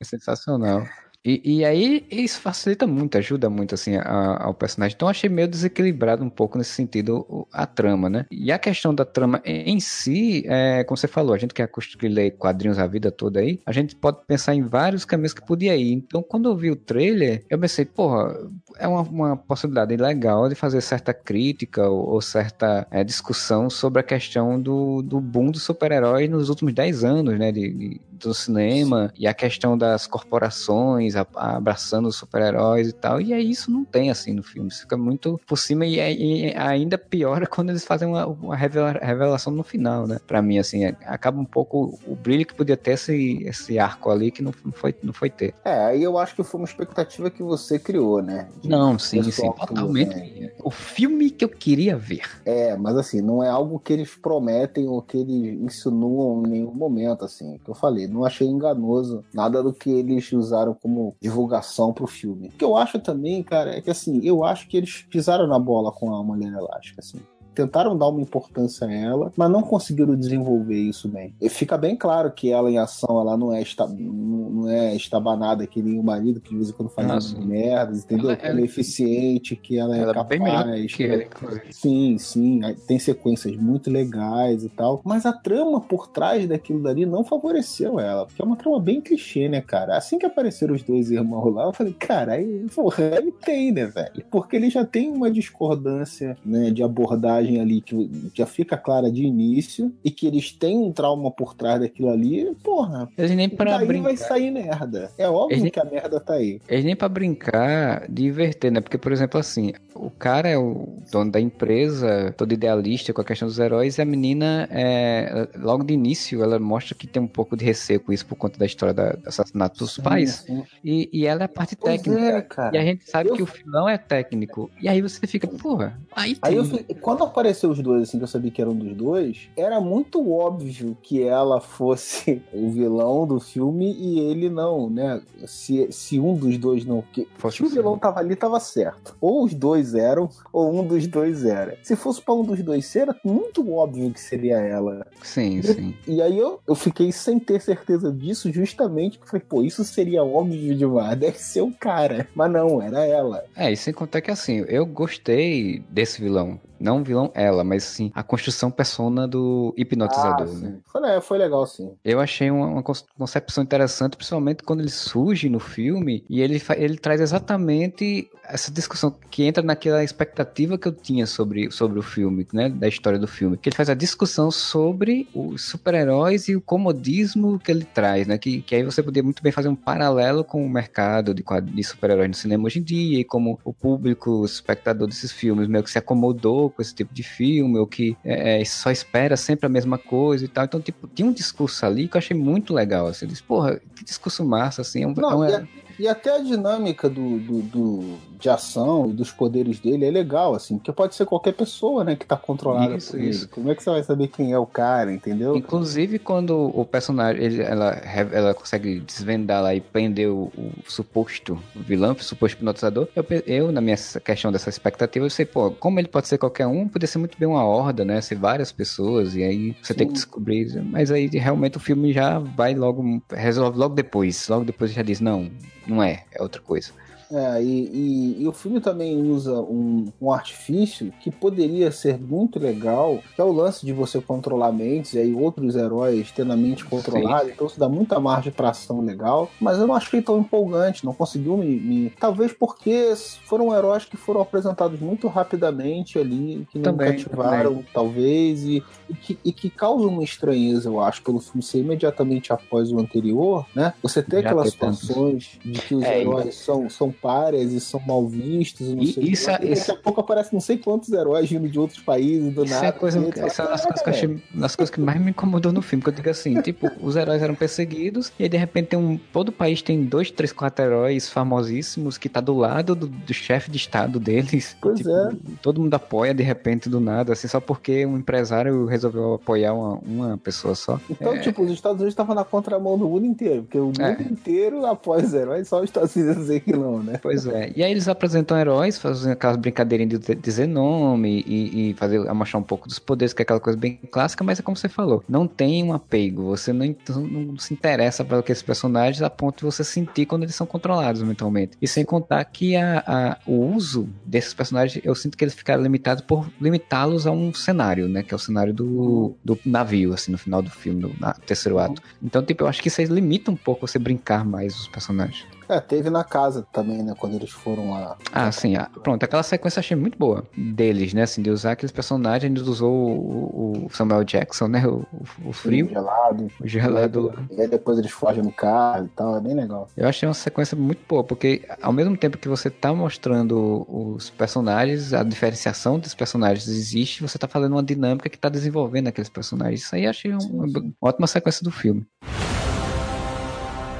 É 0.00 0.04
sensacional. 0.04 0.84
E, 1.24 1.58
e 1.58 1.64
aí 1.64 2.06
isso 2.10 2.40
facilita 2.40 2.86
muito, 2.86 3.18
ajuda 3.18 3.50
muito 3.50 3.74
assim 3.74 3.96
a, 3.96 4.44
ao 4.44 4.54
personagem. 4.54 4.94
Então 4.94 5.08
achei 5.08 5.28
meio 5.28 5.48
desequilibrado 5.48 6.24
um 6.24 6.30
pouco 6.30 6.56
nesse 6.56 6.70
sentido 6.70 7.46
a 7.52 7.66
trama, 7.66 8.08
né? 8.08 8.26
E 8.30 8.52
a 8.52 8.58
questão 8.58 8.94
da 8.94 9.04
trama 9.04 9.42
em 9.44 9.80
si, 9.80 10.44
é, 10.46 10.84
como 10.84 10.96
você 10.96 11.08
falou, 11.08 11.34
a 11.34 11.38
gente 11.38 11.54
que 11.54 11.62
é 11.62 11.66
que 11.66 12.08
lê 12.08 12.30
quadrinhos 12.30 12.78
a 12.78 12.86
vida 12.86 13.10
toda 13.10 13.40
aí, 13.40 13.60
a 13.66 13.72
gente 13.72 13.96
pode 13.96 14.18
pensar 14.26 14.54
em 14.54 14.62
vários 14.62 15.04
caminhos 15.04 15.34
que 15.34 15.44
podia 15.44 15.76
ir. 15.76 15.92
Então 15.92 16.22
quando 16.22 16.48
eu 16.48 16.56
vi 16.56 16.70
o 16.70 16.76
trailer, 16.76 17.44
eu 17.50 17.58
pensei, 17.58 17.84
porra, 17.84 18.34
é 18.76 18.86
uma, 18.86 19.02
uma 19.02 19.36
possibilidade 19.36 19.96
legal 19.96 20.48
de 20.48 20.54
fazer 20.54 20.80
certa 20.80 21.14
crítica 21.14 21.88
ou, 21.88 22.10
ou 22.10 22.20
certa 22.20 22.86
é, 22.90 23.02
discussão 23.02 23.70
sobre 23.70 24.00
a 24.00 24.02
questão 24.02 24.60
do, 24.60 25.02
do 25.02 25.20
boom 25.20 25.50
dos 25.50 25.62
super-heróis 25.62 26.28
nos 26.28 26.48
últimos 26.48 26.74
10 26.74 27.04
anos, 27.04 27.38
né? 27.38 27.52
De, 27.52 27.72
de, 27.72 28.00
do 28.18 28.34
cinema 28.34 29.12
e 29.16 29.26
a 29.26 29.34
questão 29.34 29.78
das 29.78 30.06
corporações 30.06 31.14
a, 31.14 31.26
a 31.36 31.56
abraçando 31.56 32.08
os 32.08 32.16
super-heróis 32.16 32.88
e 32.88 32.92
tal. 32.92 33.20
E 33.20 33.32
aí 33.32 33.50
isso 33.50 33.70
não 33.70 33.84
tem 33.84 34.10
assim 34.10 34.32
no 34.32 34.42
filme. 34.42 34.68
Isso 34.68 34.82
fica 34.82 34.96
muito 34.96 35.40
por 35.46 35.56
cima 35.56 35.86
e, 35.86 35.98
é, 35.98 36.12
e 36.12 36.54
ainda 36.56 36.98
piora 36.98 37.46
quando 37.48 37.70
eles 37.70 37.84
fazem 37.84 38.08
uma, 38.08 38.26
uma 38.26 38.56
revelação 38.56 39.52
no 39.52 39.62
final, 39.62 40.06
né? 40.06 40.18
Pra 40.26 40.42
mim, 40.42 40.58
assim, 40.58 40.84
é, 40.84 40.96
acaba 41.06 41.40
um 41.40 41.44
pouco 41.44 41.98
o 42.06 42.14
brilho 42.14 42.46
que 42.46 42.54
podia 42.54 42.76
ter 42.76 42.92
esse, 42.92 43.42
esse 43.44 43.78
arco 43.78 44.10
ali 44.10 44.30
que 44.30 44.42
não, 44.42 44.52
não, 44.64 44.72
foi, 44.72 44.94
não 45.02 45.12
foi 45.12 45.30
ter. 45.30 45.54
É, 45.64 45.84
aí 45.84 46.02
eu 46.02 46.18
acho 46.18 46.34
que 46.34 46.42
foi 46.42 46.60
uma 46.60 46.66
expectativa 46.66 47.30
que 47.30 47.42
você 47.42 47.78
criou, 47.78 48.22
né? 48.22 48.48
De 48.60 48.67
não, 48.68 48.98
sim, 48.98 49.22
sim, 49.22 49.50
totalmente. 49.52 50.52
O 50.62 50.70
filme 50.70 51.30
que 51.30 51.44
eu 51.44 51.48
queria 51.48 51.96
ver. 51.96 52.22
É, 52.44 52.76
mas 52.76 52.96
assim, 52.96 53.20
não 53.20 53.42
é 53.42 53.48
algo 53.48 53.78
que 53.78 53.92
eles 53.92 54.14
prometem 54.16 54.88
ou 54.88 55.00
que 55.02 55.18
eles 55.18 55.60
insinuam 55.60 56.42
em 56.44 56.50
nenhum 56.50 56.74
momento, 56.74 57.24
assim, 57.24 57.58
que 57.64 57.70
eu 57.70 57.74
falei. 57.74 58.06
Não 58.06 58.24
achei 58.24 58.46
enganoso 58.46 59.24
nada 59.32 59.62
do 59.62 59.72
que 59.72 59.90
eles 59.90 60.30
usaram 60.32 60.74
como 60.74 61.16
divulgação 61.20 61.92
pro 61.92 62.06
filme. 62.06 62.48
O 62.48 62.52
que 62.52 62.64
eu 62.64 62.76
acho 62.76 62.98
também, 62.98 63.42
cara, 63.42 63.76
é 63.76 63.80
que 63.80 63.90
assim, 63.90 64.20
eu 64.22 64.44
acho 64.44 64.68
que 64.68 64.76
eles 64.76 65.06
pisaram 65.10 65.46
na 65.46 65.58
bola 65.58 65.90
com 65.92 66.14
a 66.14 66.22
Mulher 66.22 66.52
Elástica, 66.52 67.00
assim 67.00 67.18
tentaram 67.58 67.98
dar 67.98 68.08
uma 68.08 68.20
importância 68.20 68.86
a 68.86 68.92
ela, 68.92 69.32
mas 69.36 69.50
não 69.50 69.62
conseguiram 69.62 70.14
desenvolver 70.14 70.78
isso 70.78 71.08
bem. 71.08 71.34
E 71.40 71.48
fica 71.48 71.76
bem 71.76 71.96
claro 71.96 72.30
que 72.30 72.52
ela 72.52 72.70
em 72.70 72.78
ação, 72.78 73.20
ela 73.20 73.36
não 73.36 73.52
é, 73.52 73.60
esta, 73.60 73.84
não 73.88 74.68
é 74.70 74.94
estabanada 74.94 75.66
que 75.66 75.82
nem 75.82 75.98
o 75.98 76.02
marido, 76.02 76.40
que 76.40 76.50
de 76.50 76.56
vez 76.56 76.68
em 76.68 76.72
quando 76.72 76.88
faz 76.88 77.08
Nossa. 77.08 77.40
merdas, 77.40 78.04
entendeu? 78.04 78.30
Ela, 78.30 78.38
ela, 78.38 78.48
ela, 78.50 78.60
é 78.60 78.64
eficiente, 78.64 79.56
que 79.56 79.76
ela 79.76 79.96
é 79.96 80.02
ela 80.02 80.14
capaz. 80.14 80.40
É 80.40 80.86
que 80.86 81.02
ela, 81.04 81.24
sim, 81.70 82.16
sim. 82.18 82.60
Tem 82.86 82.98
sequências 82.98 83.56
muito 83.56 83.90
legais 83.90 84.62
e 84.62 84.68
tal. 84.68 85.00
Mas 85.04 85.26
a 85.26 85.32
trama 85.32 85.80
por 85.80 86.06
trás 86.06 86.46
daquilo 86.46 86.80
dali 86.80 87.04
não 87.04 87.24
favoreceu 87.24 87.98
ela. 87.98 88.26
Porque 88.26 88.40
é 88.40 88.44
uma 88.44 88.56
trama 88.56 88.78
bem 88.78 89.00
clichê, 89.00 89.48
né, 89.48 89.60
cara? 89.60 89.96
Assim 89.96 90.18
que 90.18 90.26
apareceram 90.26 90.74
os 90.74 90.82
dois 90.82 91.10
irmãos 91.10 91.52
lá, 91.52 91.64
eu 91.64 91.72
falei, 91.72 91.92
cara, 91.92 92.34
aí, 92.34 92.66
porra, 92.72 93.02
ele 93.16 93.32
tem, 93.32 93.72
né, 93.72 93.86
velho? 93.86 94.24
Porque 94.30 94.54
ele 94.54 94.70
já 94.70 94.84
tem 94.84 95.10
uma 95.10 95.28
discordância, 95.28 96.36
né, 96.44 96.70
de 96.70 96.82
abordagem 96.82 97.47
personagem 97.48 97.60
ali 97.60 97.80
que 97.80 98.30
já 98.34 98.46
fica 98.46 98.76
clara 98.76 99.10
de 99.10 99.22
início 99.24 99.92
e 100.04 100.10
que 100.10 100.26
eles 100.26 100.52
têm 100.52 100.76
um 100.76 100.92
trauma 100.92 101.30
por 101.30 101.54
trás 101.54 101.80
daquilo 101.80 102.10
ali, 102.10 102.54
porra. 102.62 103.08
Eles 103.16 103.30
nem 103.32 103.48
para 103.48 103.78
brincar. 103.78 104.02
vai 104.02 104.16
sair 104.16 104.50
merda. 104.50 105.10
É 105.16 105.28
óbvio 105.28 105.62
nem... 105.62 105.70
que 105.70 105.80
a 105.80 105.84
merda 105.84 106.20
tá 106.20 106.34
aí. 106.34 106.60
Eles 106.68 106.84
nem 106.84 106.94
para 106.94 107.08
brincar 107.08 108.06
de 108.08 108.26
inverter, 108.26 108.70
né? 108.70 108.80
Porque, 108.80 108.98
por 108.98 109.12
exemplo, 109.12 109.40
assim, 109.40 109.72
o 109.94 110.10
cara 110.10 110.48
é 110.48 110.58
o 110.58 110.88
dono 111.10 111.30
da 111.30 111.40
empresa, 111.40 112.34
todo 112.36 112.52
idealista 112.52 113.12
com 113.12 113.20
a 113.20 113.24
questão 113.24 113.48
dos 113.48 113.58
heróis, 113.58 113.98
e 113.98 114.02
a 114.02 114.04
menina, 114.04 114.68
é, 114.70 115.48
logo 115.56 115.84
de 115.84 115.94
início, 115.94 116.42
ela 116.42 116.58
mostra 116.58 116.94
que 116.94 117.06
tem 117.06 117.22
um 117.22 117.26
pouco 117.26 117.56
de 117.56 117.64
receio 117.64 118.00
com 118.00 118.12
isso 118.12 118.26
por 118.26 118.36
conta 118.36 118.58
da 118.58 118.66
história 118.66 118.94
da, 118.94 119.12
do 119.12 119.28
assassinato 119.28 119.78
dos 119.78 119.94
sim, 119.94 120.02
pais. 120.02 120.44
Sim. 120.46 120.64
E, 120.84 121.08
e 121.12 121.26
ela 121.26 121.42
é 121.42 121.44
a 121.44 121.48
parte 121.48 121.76
pois 121.76 122.00
técnica. 122.00 122.20
É, 122.20 122.42
cara. 122.42 122.76
E 122.76 122.78
a 122.78 122.82
gente 122.82 123.08
sabe 123.08 123.30
eu... 123.30 123.36
que 123.36 123.42
o 123.42 123.46
filão 123.46 123.88
é 123.88 123.98
técnico. 123.98 124.70
E 124.80 124.88
aí 124.88 125.00
você 125.00 125.26
fica, 125.26 125.46
porra, 125.46 125.98
aí 126.12 126.34
tem. 126.34 126.48
Aí 126.48 126.56
eu, 126.56 126.96
quando 127.00 127.22
apareceu 127.38 127.70
os 127.70 127.78
dois, 127.78 128.02
assim, 128.02 128.18
que 128.18 128.24
eu 128.24 128.28
sabia 128.28 128.50
que 128.50 128.60
eram 128.60 128.74
dos 128.74 128.94
dois, 128.94 129.48
era 129.56 129.80
muito 129.80 130.32
óbvio 130.32 130.96
que 131.02 131.22
ela 131.22 131.60
fosse 131.60 132.42
o 132.52 132.68
vilão 132.70 133.26
do 133.26 133.38
filme 133.38 133.92
e 133.92 134.18
ele 134.20 134.50
não, 134.50 134.90
né? 134.90 135.22
Se, 135.46 135.90
se 135.92 136.18
um 136.18 136.34
dos 136.34 136.58
dois 136.58 136.84
não. 136.84 137.02
Que, 137.12 137.26
se 137.50 137.62
o 137.62 137.68
vilão 137.68 137.96
tava 137.98 138.20
ali, 138.20 138.34
tava 138.34 138.58
certo. 138.58 139.16
Ou 139.20 139.44
os 139.44 139.54
dois 139.54 139.94
eram, 139.94 140.28
ou 140.52 140.80
um 140.80 140.86
dos 140.86 141.06
dois 141.06 141.44
era. 141.44 141.78
Se 141.82 141.94
fosse 141.94 142.20
pra 142.20 142.34
um 142.34 142.42
dos 142.42 142.62
dois 142.62 142.84
ser, 142.86 143.00
era 143.00 143.16
muito 143.24 143.72
óbvio 143.72 144.10
que 144.10 144.20
seria 144.20 144.58
ela. 144.58 145.06
Sim, 145.22 145.58
e, 145.58 145.62
sim. 145.62 145.94
E 146.06 146.20
aí 146.20 146.36
eu, 146.36 146.60
eu 146.66 146.74
fiquei 146.74 147.12
sem 147.12 147.38
ter 147.38 147.60
certeza 147.60 148.12
disso, 148.12 148.52
justamente 148.52 149.18
porque 149.18 149.30
falei, 149.30 149.46
pô, 149.48 149.62
isso 149.62 149.84
seria 149.84 150.24
óbvio 150.24 150.74
demais, 150.74 151.18
deve 151.18 151.38
ser 151.38 151.60
o 151.60 151.72
cara. 151.72 152.26
Mas 152.34 152.50
não, 152.50 152.82
era 152.82 153.04
ela. 153.04 153.44
É, 153.54 153.70
e 153.70 153.76
sem 153.76 153.92
contar 153.92 154.20
que 154.20 154.30
assim, 154.30 154.64
eu 154.68 154.84
gostei 154.84 155.82
desse 155.90 156.20
vilão. 156.20 156.58
Não 156.80 157.00
o 157.00 157.04
ela, 157.34 157.64
mas 157.64 157.84
sim 157.84 158.10
a 158.14 158.22
construção 158.22 158.70
persona 158.70 159.26
do 159.26 159.74
hipnotizador, 159.76 160.48
ah, 160.48 160.58
né? 160.58 160.78
Foi, 160.86 161.20
foi 161.20 161.38
legal, 161.38 161.66
sim. 161.66 161.92
Eu 162.04 162.20
achei 162.20 162.50
uma, 162.50 162.66
uma, 162.66 162.82
concepção 162.82 163.62
interessante, 163.62 164.16
principalmente 164.16 164.62
quando 164.62 164.80
ele 164.80 164.90
surge 164.90 165.48
no 165.48 165.60
filme 165.60 166.24
e 166.28 166.40
ele, 166.40 166.60
ele 166.76 166.96
traz 166.96 167.20
exatamente 167.20 168.28
essa 168.48 168.72
discussão 168.72 169.14
que 169.30 169.44
entra 169.44 169.62
naquela 169.62 170.02
expectativa 170.02 170.78
que 170.78 170.88
eu 170.88 170.92
tinha 170.92 171.26
sobre, 171.26 171.70
sobre 171.70 171.98
o 171.98 172.02
filme, 172.02 172.46
né? 172.52 172.68
Da 172.68 172.88
história 172.88 173.18
do 173.18 173.28
filme. 173.28 173.56
Que 173.56 173.68
ele 173.68 173.76
faz 173.76 173.90
a 173.90 173.94
discussão 173.94 174.50
sobre 174.50 175.28
os 175.34 175.62
super-heróis 175.64 176.48
e 176.48 176.56
o 176.56 176.60
comodismo 176.60 177.58
que 177.58 177.70
ele 177.70 177.84
traz, 177.84 178.26
né? 178.26 178.38
Que, 178.38 178.62
que 178.62 178.74
aí 178.74 178.82
você 178.82 179.02
poderia 179.02 179.22
muito 179.24 179.42
bem 179.42 179.52
fazer 179.52 179.68
um 179.68 179.76
paralelo 179.76 180.42
com 180.42 180.64
o 180.64 180.68
mercado 180.68 181.34
de, 181.34 181.44
de 181.62 181.84
super-heróis 181.84 182.28
no 182.28 182.34
cinema 182.34 182.64
hoje 182.64 182.78
em 182.78 182.82
dia 182.82 183.20
e 183.20 183.24
como 183.24 183.58
o 183.64 183.72
público, 183.72 184.30
o 184.30 184.44
espectador 184.44 185.06
desses 185.06 185.30
filmes 185.30 185.68
meio 185.68 185.84
que 185.84 185.90
se 185.90 185.98
acomodou 185.98 186.70
com 186.70 186.80
esse 186.80 186.94
tipo 186.94 187.07
de 187.10 187.22
filme 187.22 187.78
ou 187.78 187.86
que 187.86 188.16
é, 188.24 188.60
é 188.60 188.64
só 188.64 188.90
espera 188.90 189.36
sempre 189.36 189.66
a 189.66 189.68
mesma 189.68 189.98
coisa 189.98 190.44
e 190.44 190.48
tal. 190.48 190.64
Então, 190.64 190.80
tipo, 190.80 191.08
tinha 191.08 191.28
um 191.28 191.32
discurso 191.32 191.84
ali 191.84 192.08
que 192.08 192.16
eu 192.16 192.18
achei 192.18 192.36
muito 192.36 192.74
legal, 192.74 193.06
assim. 193.06 193.24
Eu 193.24 193.30
disse, 193.30 193.42
porra, 193.42 193.80
que 193.94 194.04
discurso 194.04 194.44
massa, 194.44 194.82
assim. 194.82 195.02
É 195.02 195.06
um, 195.06 195.14
Não, 195.14 195.44
é 195.44 195.58
uma... 195.58 195.68
E 195.98 196.06
até 196.06 196.36
a 196.36 196.38
dinâmica 196.38 197.08
do, 197.08 197.38
do, 197.40 197.62
do, 197.62 198.18
de 198.38 198.48
ação 198.48 199.10
e 199.10 199.12
dos 199.12 199.30
poderes 199.30 199.80
dele 199.80 200.06
é 200.06 200.10
legal, 200.10 200.54
assim, 200.54 200.78
porque 200.78 200.92
pode 200.92 201.14
ser 201.14 201.26
qualquer 201.26 201.52
pessoa, 201.52 202.04
né, 202.04 202.14
que 202.14 202.24
tá 202.24 202.36
controlada 202.36 202.96
isso, 202.96 203.12
por 203.12 203.20
isso. 203.20 203.44
ele. 203.44 203.50
Como 203.50 203.70
é 203.70 203.74
que 203.74 203.82
você 203.82 203.90
vai 203.90 204.02
saber 204.02 204.28
quem 204.28 204.52
é 204.52 204.58
o 204.58 204.66
cara, 204.66 205.12
entendeu? 205.12 205.56
Inclusive, 205.56 206.18
quando 206.18 206.70
o 206.74 206.84
personagem, 206.84 207.42
ele, 207.42 207.62
ela, 207.62 207.90
ela 208.32 208.54
consegue 208.54 209.00
desvendar 209.00 209.62
lá 209.62 209.74
e 209.74 209.80
prender 209.80 210.28
o, 210.28 210.52
o 210.56 210.72
suposto 210.86 211.58
vilão, 211.74 212.12
o 212.12 212.22
suposto 212.22 212.56
hipnotizador, 212.56 213.08
eu, 213.16 213.24
eu, 213.46 213.72
na 213.72 213.80
minha 213.80 213.96
questão 213.96 214.52
dessa 214.52 214.68
expectativa, 214.68 215.26
eu 215.26 215.30
sei, 215.30 215.44
pô, 215.44 215.70
como 215.72 215.98
ele 215.98 216.08
pode 216.08 216.28
ser 216.28 216.38
qualquer 216.38 216.66
um, 216.66 216.86
poderia 216.86 217.08
ser 217.08 217.18
muito 217.18 217.36
bem 217.36 217.48
uma 217.48 217.64
horda, 217.64 218.04
né, 218.04 218.20
ser 218.20 218.36
várias 218.36 218.70
pessoas, 218.70 219.34
e 219.34 219.42
aí 219.42 219.76
você 219.82 219.92
Sim. 219.92 219.98
tem 219.98 220.06
que 220.06 220.12
descobrir, 220.12 220.80
mas 220.84 221.10
aí 221.10 221.26
realmente 221.26 221.76
o 221.76 221.80
filme 221.80 222.12
já 222.12 222.38
vai 222.38 222.74
logo, 222.74 223.20
resolve 223.32 223.78
logo 223.78 223.94
depois, 223.94 224.48
logo 224.48 224.64
depois 224.64 224.92
já 224.92 225.02
diz, 225.02 225.20
não, 225.20 225.50
não 225.86 226.02
é, 226.02 226.24
é 226.32 226.42
outra 226.42 226.60
coisa. 226.60 226.92
É, 227.30 227.62
e, 227.62 227.66
e, 227.66 228.42
e, 228.42 228.48
o 228.48 228.52
filme 228.52 228.80
também 228.80 229.20
usa 229.20 229.60
um, 229.60 230.10
um, 230.20 230.32
artifício 230.32 231.12
que 231.20 231.30
poderia 231.30 231.90
ser 231.90 232.18
muito 232.18 232.58
legal, 232.58 233.20
que 233.34 233.40
é 233.40 233.44
o 233.44 233.52
lance 233.52 233.84
de 233.84 233.92
você 233.92 234.20
controlar 234.20 234.72
mentes 234.72 235.12
e 235.12 235.18
aí 235.18 235.34
outros 235.34 235.76
heróis 235.76 236.32
tendo 236.32 236.52
a 236.52 236.56
mente 236.56 236.84
controlada, 236.86 237.46
Sim. 237.46 237.52
então 237.52 237.66
isso 237.66 237.78
dá 237.78 237.88
muita 237.88 238.18
margem 238.18 238.50
pra 238.50 238.70
ação 238.70 239.02
legal, 239.02 239.50
mas 239.60 239.78
eu 239.78 239.86
não 239.86 239.94
achei 239.94 240.22
tão 240.22 240.38
empolgante, 240.38 241.04
não 241.04 241.12
conseguiu 241.12 241.56
me, 241.56 241.78
me... 241.78 242.10
Talvez 242.18 242.52
porque 242.52 243.14
foram 243.44 243.74
heróis 243.76 244.04
que 244.04 244.16
foram 244.16 244.40
apresentados 244.40 244.98
muito 244.98 245.28
rapidamente 245.28 246.18
ali, 246.18 246.66
que 246.70 246.78
não 246.78 246.84
também, 246.84 247.12
cativaram, 247.12 247.70
também. 247.70 247.86
talvez, 247.92 248.62
e, 248.64 248.82
e, 249.08 249.14
que, 249.14 249.38
e 249.44 249.52
que 249.52 249.68
causam 249.68 250.08
uma 250.08 250.24
estranheza, 250.24 250.88
eu 250.88 251.00
acho, 251.00 251.22
pelo 251.22 251.40
filme 251.40 251.62
ser 251.62 251.78
imediatamente 251.78 252.52
após 252.52 252.90
o 252.90 252.98
anterior, 252.98 253.66
né? 253.74 253.92
Você 254.02 254.22
tem 254.22 254.40
Já 254.40 254.48
aquelas 254.48 254.70
situações 254.70 255.58
de 255.62 255.80
que 255.82 255.94
os 255.94 256.04
é, 256.04 256.20
heróis 256.20 256.54
são, 256.54 256.88
são 256.88 257.12
párias 257.20 257.72
e 257.72 257.80
são 257.80 258.00
mal 258.06 258.26
vistos. 258.26 258.88
Não 258.88 259.02
E 259.02 259.12
sei 259.12 259.22
o 259.24 259.26
isso 259.26 259.50
é- 259.50 259.54
E 259.54 259.58
daqui 259.58 259.72
isso- 259.72 259.92
a 259.92 259.96
pouco 259.96 260.20
aparecem 260.20 260.50
não 260.54 260.60
sei 260.60 260.78
quantos 260.78 261.12
heróis 261.12 261.48
vindo 261.50 261.68
de 261.68 261.78
outros 261.78 262.00
países 262.00 262.52
do 262.54 262.64
Isso 262.64 262.74
nada. 262.74 262.86
é, 262.86 262.92
coisa, 262.92 263.18
E 263.18 263.28
isso 263.28 263.60
é 263.60 263.64
uma 263.64 263.70
das 263.70 263.84
coisas 263.84 264.02
que 264.02 264.08
eu 264.08 264.12
"Caraca, 264.14 264.26
achei, 264.26 264.42
das 264.54 264.76
coisas 264.76 264.94
que 264.94 265.00
mais 265.00 265.20
me 265.20 265.30
incomodou 265.30 265.72
no 265.72 265.82
filme, 265.82 266.02
que 266.02 266.08
eu 266.08 266.14
digo 266.14 266.30
assim, 266.30 266.54
tipo, 266.62 266.90
os 267.02 267.16
heróis 267.16 267.42
eram 267.42 267.54
perseguidos, 267.54 268.32
e 268.38 268.42
aí 268.44 268.48
de 268.48 268.56
repente 268.56 268.88
tem 268.88 268.98
um. 268.98 269.18
Todo 269.32 269.50
país 269.52 269.82
tem 269.82 270.02
dois, 270.04 270.30
três, 270.30 270.52
quatro 270.52 270.84
heróis 270.84 271.28
famosíssimos 271.28 272.16
que 272.18 272.28
tá 272.28 272.40
do 272.40 272.56
lado 272.56 272.94
do, 272.94 273.06
do 273.06 273.34
chefe 273.34 273.70
de 273.70 273.76
estado 273.76 274.18
deles. 274.20 274.76
Pois 274.80 274.98
Tipo, 274.98 275.10
é. 275.10 275.30
Todo 275.62 275.80
mundo 275.80 275.94
apoia 275.94 276.32
de 276.32 276.42
repente 276.42 276.88
do 276.88 277.00
nada, 277.00 277.32
assim, 277.32 277.48
só 277.48 277.60
porque 277.60 278.06
um 278.06 278.16
empresário 278.16 278.86
resolveu 278.86 279.34
apoiar 279.34 279.72
uma, 279.74 279.98
uma 280.06 280.38
pessoa 280.38 280.74
só. 280.74 281.00
Então, 281.10 281.38
tipo, 281.40 281.62
os 281.62 281.70
Estados 281.72 281.96
Unidos 281.98 282.12
estavam 282.12 282.34
na 282.34 282.44
contramão 282.44 282.96
do 282.98 283.08
mundo 283.08 283.26
inteiro, 283.26 283.62
porque 283.62 283.78
o 283.78 283.86
mundo 283.86 284.00
É. 284.00 284.12
inteiro 284.22 284.86
apoia 284.86 285.24
os 285.24 285.34
heróis, 285.34 285.68
só 285.68 285.78
os 285.78 285.84
Estados 285.84 286.14
Unidos 286.14 286.36
dizer 286.36 286.60
que 286.60 286.72
não, 286.72 287.02
né? 287.08 287.18
Pois 287.22 287.46
é. 287.46 287.72
E 287.74 287.82
aí 287.82 287.90
eles 287.90 288.08
apresentam 288.08 288.56
heróis, 288.58 288.98
fazem 288.98 289.32
aquelas 289.32 289.56
brincadeirinhas 289.56 290.20
de 290.20 290.34
dizer- 290.34 290.66
nome 290.68 291.42
e, 291.46 291.90
e 291.90 291.94
fazer 291.94 292.20
mostrar 292.32 292.58
um 292.58 292.62
pouco 292.62 292.86
dos 292.88 292.98
poderes, 292.98 293.32
que 293.32 293.42
é 293.42 293.44
aquela 293.44 293.60
coisa 293.60 293.78
bem 293.78 293.98
clássica, 294.10 294.44
mas 294.44 294.58
é 294.58 294.62
como 294.62 294.76
você 294.76 294.88
falou, 294.88 295.24
não 295.28 295.46
tem 295.46 295.82
um 295.82 295.92
apego, 295.92 296.44
você 296.44 296.72
não, 296.72 296.94
não 297.16 297.58
se 297.58 297.72
interessa 297.74 298.24
por 298.24 298.38
aqueles 298.38 298.62
personagens 298.62 299.22
a 299.22 299.30
ponto 299.30 299.58
de 299.58 299.64
você 299.64 299.82
sentir 299.82 300.26
quando 300.26 300.42
eles 300.42 300.54
são 300.54 300.66
controlados 300.66 301.22
mentalmente. 301.22 301.76
E 301.80 301.88
sem 301.88 302.04
contar 302.04 302.44
que 302.44 302.76
a, 302.76 303.02
a- 303.06 303.38
o 303.46 303.74
uso 303.74 304.08
desses 304.24 304.52
personagens, 304.54 305.02
eu 305.04 305.14
sinto 305.14 305.36
que 305.36 305.44
eles 305.44 305.54
ficaram 305.54 305.82
limitados 305.82 306.22
por 306.22 306.46
limitá-los 306.60 307.26
a 307.26 307.30
um 307.30 307.52
cenário, 307.54 308.08
né? 308.08 308.22
Que 308.22 308.34
é 308.34 308.36
o 308.36 308.38
cenário 308.38 308.72
do, 308.74 309.34
do 309.44 309.58
navio, 309.64 310.12
assim, 310.12 310.30
no 310.32 310.38
final 310.38 310.60
do 310.60 310.70
filme, 310.70 311.00
no 311.00 311.14
na- 311.18 311.32
terceiro 311.32 311.78
ato. 311.78 312.02
Então, 312.22 312.42
tipo, 312.42 312.64
eu 312.64 312.68
acho 312.68 312.82
que 312.82 312.90
vocês 312.90 313.08
limitam 313.08 313.54
um 313.54 313.56
pouco 313.56 313.86
você 313.86 313.98
brincar 313.98 314.44
mais 314.44 314.78
os 314.78 314.88
personagens. 314.88 315.46
É, 315.68 315.80
teve 315.80 316.08
na 316.10 316.24
casa 316.24 316.66
também, 316.72 317.02
né? 317.02 317.14
Quando 317.18 317.34
eles 317.34 317.50
foram 317.50 317.90
lá. 317.90 318.16
Ah, 318.32 318.50
sim. 318.50 318.74
ah, 318.76 318.88
pronto, 319.02 319.22
aquela 319.22 319.42
sequência 319.42 319.78
eu 319.78 319.80
achei 319.80 319.96
muito 319.96 320.18
boa 320.18 320.44
deles, 320.56 321.12
né? 321.12 321.22
Assim, 321.22 321.42
de 321.42 321.50
usar 321.50 321.72
aqueles 321.72 321.92
personagens, 321.92 322.42
gente 322.42 322.60
usou 322.68 322.90
o, 322.92 323.86
o 323.86 323.90
Samuel 323.90 324.24
Jackson, 324.24 324.68
né? 324.68 324.86
O, 324.86 325.04
o- 325.12 325.48
o 325.50 325.52
frio, 325.52 325.88
Gelado. 325.88 326.48
o 326.60 326.66
gelado. 326.66 327.32
E 327.50 327.60
aí 327.60 327.68
depois 327.68 327.98
eles 327.98 328.10
fogem 328.10 328.42
no 328.42 328.52
carro 328.52 329.04
e 329.06 329.08
tal, 329.08 329.36
é 329.36 329.40
bem 329.40 329.54
legal. 329.54 329.88
Eu 329.96 330.08
achei 330.08 330.26
uma 330.28 330.34
sequência 330.34 330.76
muito 330.76 331.00
boa, 331.08 331.22
porque 331.22 331.62
ao 331.82 331.92
mesmo 331.92 332.16
tempo 332.16 332.38
que 332.38 332.48
você 332.48 332.70
tá 332.70 332.92
mostrando 332.94 333.84
os 333.88 334.30
personagens, 334.30 335.12
a 335.12 335.22
diferenciação 335.22 335.98
dos 335.98 336.14
personagens 336.14 336.66
existe, 336.68 337.22
você 337.22 337.38
tá 337.38 337.46
fazendo 337.46 337.72
uma 337.72 337.82
dinâmica 337.82 338.28
que 338.28 338.38
tá 338.38 338.48
desenvolvendo 338.48 339.08
aqueles 339.08 339.28
personagens. 339.28 339.82
Isso 339.82 339.94
aí 339.94 340.04
eu 340.04 340.10
achei 340.10 340.34
um- 340.34 340.38
uma 340.38 340.92
ótima 341.02 341.26
sequência 341.26 341.62
do 341.62 341.70
filme. 341.70 342.06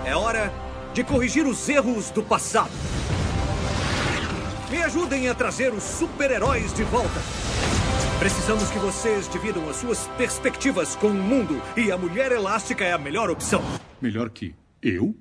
É 0.05 0.15
hora 0.17 0.51
de 0.99 1.05
corrigir 1.05 1.47
os 1.47 1.69
erros 1.69 2.11
do 2.11 2.25
passado. 2.25 2.73
Me 4.69 4.83
ajudem 4.83 5.29
a 5.29 5.35
trazer 5.35 5.73
os 5.73 5.85
super-heróis 5.85 6.75
de 6.75 6.83
volta. 6.83 7.21
Precisamos 8.19 8.69
que 8.69 8.81
vocês 8.81 9.29
dividam 9.29 9.69
as 9.69 9.77
suas 9.77 10.09
perspectivas 10.19 10.97
com 10.97 11.07
o 11.07 11.15
mundo 11.15 11.63
e 11.77 11.93
a 11.93 11.97
Mulher 11.97 12.33
Elástica 12.33 12.85
é 12.85 12.93
a 12.93 12.99
melhor 12.99 13.31
opção. 13.31 13.63
Melhor 14.03 14.29
que 14.29 14.57
eu? 14.83 15.15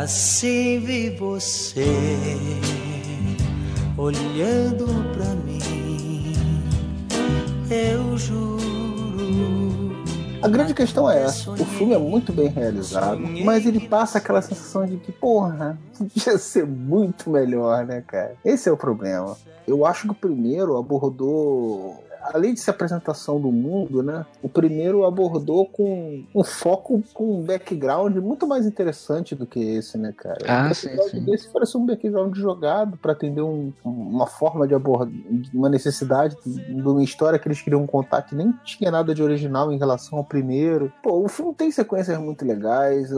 Assim 0.00 0.80
vi 0.80 1.10
você 1.10 1.84
olhando 3.98 4.86
pra 5.12 5.26
mim. 5.44 6.32
Eu 7.70 8.16
juro. 8.16 8.56
A 10.42 10.48
grande 10.48 10.72
questão 10.72 11.10
é 11.10 11.24
essa: 11.24 11.50
o 11.50 11.66
filme 11.66 11.92
é 11.92 11.98
muito 11.98 12.32
bem 12.32 12.48
realizado, 12.48 13.20
mas 13.44 13.66
ele 13.66 13.78
passa 13.78 14.16
aquela 14.16 14.40
sensação 14.40 14.86
de 14.86 14.96
que, 14.96 15.12
porra, 15.12 15.78
podia 15.98 16.38
ser 16.38 16.64
muito 16.66 17.28
melhor, 17.28 17.84
né, 17.84 18.02
cara? 18.06 18.36
Esse 18.42 18.70
é 18.70 18.72
o 18.72 18.78
problema. 18.78 19.36
Eu 19.68 19.84
acho 19.84 20.04
que 20.04 20.12
o 20.12 20.14
primeiro 20.14 20.78
abordou. 20.78 22.02
Além 22.22 22.54
de 22.54 22.60
ser 22.60 22.70
a 22.70 22.74
apresentação 22.74 23.40
do 23.40 23.50
mundo, 23.50 24.02
né? 24.02 24.24
O 24.42 24.48
primeiro 24.48 25.04
abordou 25.04 25.66
com 25.66 26.22
um 26.34 26.44
foco, 26.44 27.02
com 27.14 27.40
um 27.40 27.42
background 27.42 28.16
muito 28.18 28.46
mais 28.46 28.66
interessante 28.66 29.34
do 29.34 29.46
que 29.46 29.58
esse, 29.60 29.96
né, 29.98 30.12
cara? 30.16 30.38
Ah, 30.46 30.72
sim, 30.74 30.90
sim. 31.10 31.20
desse 31.24 31.48
parece 31.48 31.76
um 31.76 31.84
background 31.86 32.34
jogado 32.36 32.96
para 32.98 33.12
atender 33.12 33.42
um- 33.42 33.72
uma 33.84 34.26
forma 34.26 34.66
de 34.66 34.74
abordar, 34.74 35.12
uma 35.52 35.68
necessidade 35.68 36.36
de 36.44 36.82
uma 36.82 37.02
história 37.02 37.38
que 37.38 37.48
eles 37.48 37.60
queriam 37.60 37.86
contar 37.86 38.22
que 38.22 38.34
nem 38.34 38.52
tinha 38.64 38.90
nada 38.90 39.14
de 39.14 39.22
original 39.22 39.72
em 39.72 39.78
relação 39.78 40.18
ao 40.18 40.24
primeiro. 40.24 40.92
Pô, 41.02 41.24
o 41.24 41.28
filme 41.28 41.54
tem 41.54 41.70
sequências 41.70 42.18
muito 42.18 42.44
legais, 42.44 43.10